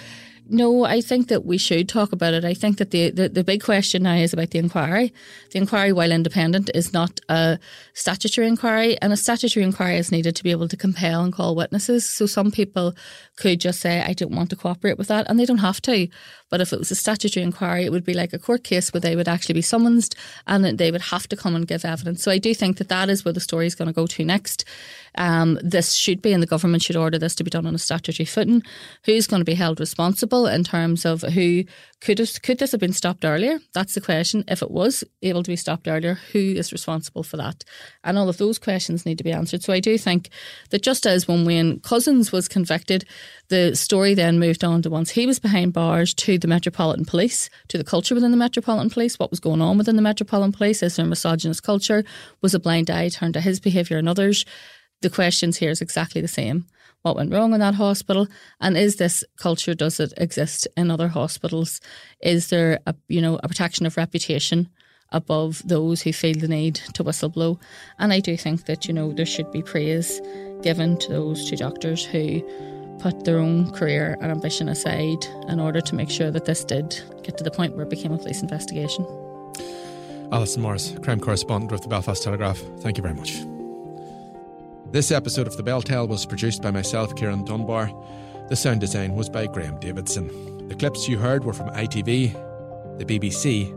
no, 0.47 0.83
I 0.83 1.01
think 1.01 1.27
that 1.29 1.45
we 1.45 1.57
should 1.57 1.89
talk 1.89 2.11
about 2.11 2.33
it. 2.33 2.45
I 2.45 2.53
think 2.53 2.77
that 2.77 2.91
the, 2.91 3.09
the, 3.09 3.29
the, 3.29 3.43
big 3.43 3.63
question 3.63 4.03
now 4.03 4.13
is 4.15 4.31
about 4.31 4.51
the 4.51 4.59
inquiry. 4.59 5.13
The 5.51 5.59
inquiry, 5.59 5.91
while 5.91 6.11
independent, 6.11 6.69
is 6.73 6.93
not 6.93 7.19
a 7.29 7.57
statutory 7.93 8.47
inquiry, 8.47 8.97
and 9.01 9.11
a 9.11 9.17
statutory 9.17 9.63
inquiry 9.63 9.97
is 9.97 10.11
needed 10.11 10.35
to 10.35 10.43
be 10.43 10.51
able 10.51 10.67
to 10.67 10.77
compel 10.77 11.23
and 11.23 11.33
call 11.33 11.55
witnesses. 11.55 12.09
So 12.09 12.25
some 12.25 12.51
people 12.51 12.95
could 13.37 13.59
just 13.59 13.79
say, 13.79 14.01
I 14.01 14.13
don't 14.13 14.35
want 14.35 14.49
to 14.51 14.55
cooperate 14.55 14.97
with 14.97 15.07
that, 15.07 15.25
and 15.29 15.39
they 15.39 15.45
don't 15.45 15.57
have 15.57 15.81
to. 15.83 16.07
But 16.49 16.61
if 16.61 16.71
it 16.71 16.79
was 16.79 16.91
a 16.91 16.95
statutory 16.95 17.43
inquiry, 17.43 17.85
it 17.85 17.91
would 17.91 18.05
be 18.05 18.13
like 18.13 18.33
a 18.33 18.39
court 18.39 18.63
case 18.63 18.93
where 18.93 19.01
they 19.01 19.15
would 19.15 19.27
actually 19.27 19.53
be 19.53 19.61
summoned 19.61 20.13
and 20.45 20.77
they 20.77 20.91
would 20.91 21.01
have 21.01 21.27
to 21.29 21.35
come 21.35 21.55
and 21.55 21.67
give 21.67 21.83
evidence. 21.83 22.21
So 22.23 22.31
I 22.31 22.37
do 22.37 22.53
think 22.53 22.77
that 22.77 22.89
that 22.89 23.09
is 23.09 23.25
where 23.25 23.33
the 23.33 23.39
story 23.39 23.65
is 23.65 23.75
going 23.75 23.87
to 23.87 23.93
go 23.93 24.05
to 24.05 24.23
next. 24.23 24.63
Um, 25.17 25.59
this 25.63 25.93
should 25.93 26.21
be, 26.21 26.33
and 26.33 26.43
the 26.43 26.47
government 26.47 26.83
should 26.83 26.95
order 26.95 27.17
this 27.17 27.35
to 27.35 27.43
be 27.43 27.49
done 27.49 27.65
on 27.65 27.73
a 27.73 27.79
statutory 27.79 28.25
footing. 28.25 28.61
Who's 29.05 29.27
going 29.27 29.41
to 29.41 29.45
be 29.45 29.55
held 29.55 29.79
responsible 29.79 30.34
in 30.43 30.63
terms 30.63 31.05
of 31.05 31.21
who 31.21 31.63
could 32.01 32.19
have, 32.19 32.41
could 32.41 32.59
this 32.59 32.71
have 32.71 32.81
been 32.81 32.93
stopped 32.93 33.23
earlier? 33.23 33.59
That's 33.73 33.93
the 33.95 34.01
question. 34.01 34.43
If 34.47 34.61
it 34.61 34.69
was 34.69 35.03
able 35.21 35.43
to 35.43 35.51
be 35.51 35.55
stopped 35.55 35.87
earlier, 35.87 36.15
who 36.33 36.39
is 36.39 36.73
responsible 36.73 37.23
for 37.23 37.37
that? 37.37 37.63
And 38.03 38.17
all 38.17 38.27
of 38.27 38.37
those 38.37 38.59
questions 38.59 39.05
need 39.05 39.17
to 39.17 39.23
be 39.23 39.31
answered. 39.31 39.63
So 39.63 39.71
I 39.71 39.79
do 39.79 39.97
think 39.97 40.29
that 40.71 40.83
just 40.83 41.07
as 41.07 41.27
when 41.27 41.45
Wayne 41.45 41.79
Couzens 41.79 42.31
was 42.31 42.47
convicted, 42.47 43.05
the 43.47 43.75
story 43.75 44.13
then 44.13 44.37
moved 44.39 44.63
on 44.63 44.81
to 44.81 44.89
once 44.89 45.11
he 45.11 45.25
was 45.25 45.39
behind 45.39 45.73
bars 45.73 46.13
to 46.15 46.37
the 46.37 46.47
Metropolitan 46.47 47.05
Police, 47.05 47.49
to 47.69 47.77
the 47.77 47.83
culture 47.83 48.13
within 48.13 48.31
the 48.31 48.37
Metropolitan 48.37 48.89
Police, 48.89 49.17
what 49.17 49.31
was 49.31 49.39
going 49.39 49.61
on 49.61 49.77
within 49.77 49.95
the 49.95 50.01
Metropolitan 50.01 50.51
Police. 50.51 50.83
Is 50.83 50.97
there 50.97 51.05
a 51.05 51.09
misogynist 51.09 51.63
culture? 51.63 52.03
Was 52.41 52.53
a 52.53 52.59
blind 52.59 52.89
eye 52.89 53.09
turned 53.09 53.35
to 53.35 53.41
his 53.41 53.59
behaviour 53.59 53.97
and 53.97 54.09
others? 54.09 54.45
The 55.01 55.09
questions 55.09 55.57
here 55.57 55.69
is 55.69 55.81
exactly 55.81 56.21
the 56.21 56.27
same. 56.27 56.65
What 57.05 57.17
went 57.17 57.31
wrong 57.31 57.53
in 57.53 57.59
that 57.59 57.75
hospital? 57.75 58.27
And 58.59 58.75
is 58.75 58.95
this 58.95 59.23
culture, 59.37 59.75
does 59.75 59.99
it 59.99 60.11
exist 60.17 60.67
in 60.75 60.89
other 60.89 61.07
hospitals? 61.07 61.79
Is 62.19 62.47
there 62.47 62.79
a, 62.87 62.95
you 63.07 63.21
know, 63.21 63.39
a 63.43 63.47
protection 63.47 63.85
of 63.85 63.95
reputation? 63.95 64.69
above 65.11 65.61
those 65.65 66.01
who 66.01 66.11
feel 66.11 66.35
the 66.35 66.47
need 66.47 66.75
to 66.93 67.03
whistleblow. 67.03 67.59
And 67.99 68.11
I 68.11 68.19
do 68.19 68.35
think 68.35 68.65
that, 68.65 68.87
you 68.87 68.93
know, 68.93 69.13
there 69.13 69.25
should 69.25 69.49
be 69.51 69.61
praise 69.61 70.19
given 70.63 70.97
to 70.97 71.09
those 71.09 71.47
two 71.47 71.55
doctors 71.55 72.03
who 72.03 72.41
put 72.99 73.23
their 73.23 73.37
own 73.37 73.71
career 73.71 74.17
and 74.19 74.31
ambition 74.31 74.67
aside 74.67 75.23
in 75.47 75.59
order 75.59 75.79
to 75.79 75.95
make 75.95 76.09
sure 76.09 76.31
that 76.31 76.45
this 76.45 76.65
did 76.65 76.99
get 77.23 77.37
to 77.37 77.43
the 77.43 77.51
point 77.51 77.75
where 77.75 77.85
it 77.85 77.89
became 77.91 78.13
a 78.13 78.17
police 78.17 78.41
investigation. 78.41 79.05
Allison 80.31 80.63
Morris, 80.63 80.95
crime 81.03 81.19
correspondent 81.19 81.71
with 81.71 81.83
the 81.83 81.87
Belfast 81.87 82.23
Telegraph, 82.23 82.59
thank 82.79 82.97
you 82.97 83.03
very 83.03 83.13
much. 83.13 83.45
This 84.95 85.11
episode 85.11 85.45
of 85.45 85.57
The 85.57 85.61
Bell 85.61 85.81
Tale 85.81 86.07
was 86.07 86.25
produced 86.25 86.61
by 86.61 86.71
myself, 86.71 87.13
Ciarán 87.15 87.45
Dunbar. 87.45 87.91
The 88.47 88.55
sound 88.55 88.79
design 88.79 89.13
was 89.13 89.29
by 89.29 89.45
Graham 89.45 89.77
Davidson. 89.77 90.69
The 90.69 90.75
clips 90.75 91.09
you 91.09 91.17
heard 91.17 91.43
were 91.43 91.51
from 91.51 91.67
ITV, 91.71 92.31
the 92.97 93.03
BBC, 93.03 93.67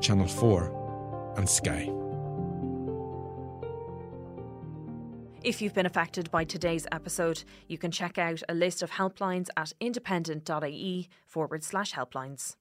Channel 0.00 0.26
4, 0.26 1.34
and 1.36 1.46
Sky. 1.46 1.92
If 5.44 5.60
you've 5.60 5.74
been 5.74 5.84
affected 5.84 6.30
by 6.30 6.44
today's 6.44 6.86
episode, 6.90 7.44
you 7.66 7.76
can 7.76 7.90
check 7.90 8.16
out 8.16 8.42
a 8.48 8.54
list 8.54 8.82
of 8.82 8.92
helplines 8.92 9.48
at 9.54 9.74
independent.ie 9.80 11.10
forward 11.26 11.62
slash 11.62 11.92
helplines. 11.92 12.56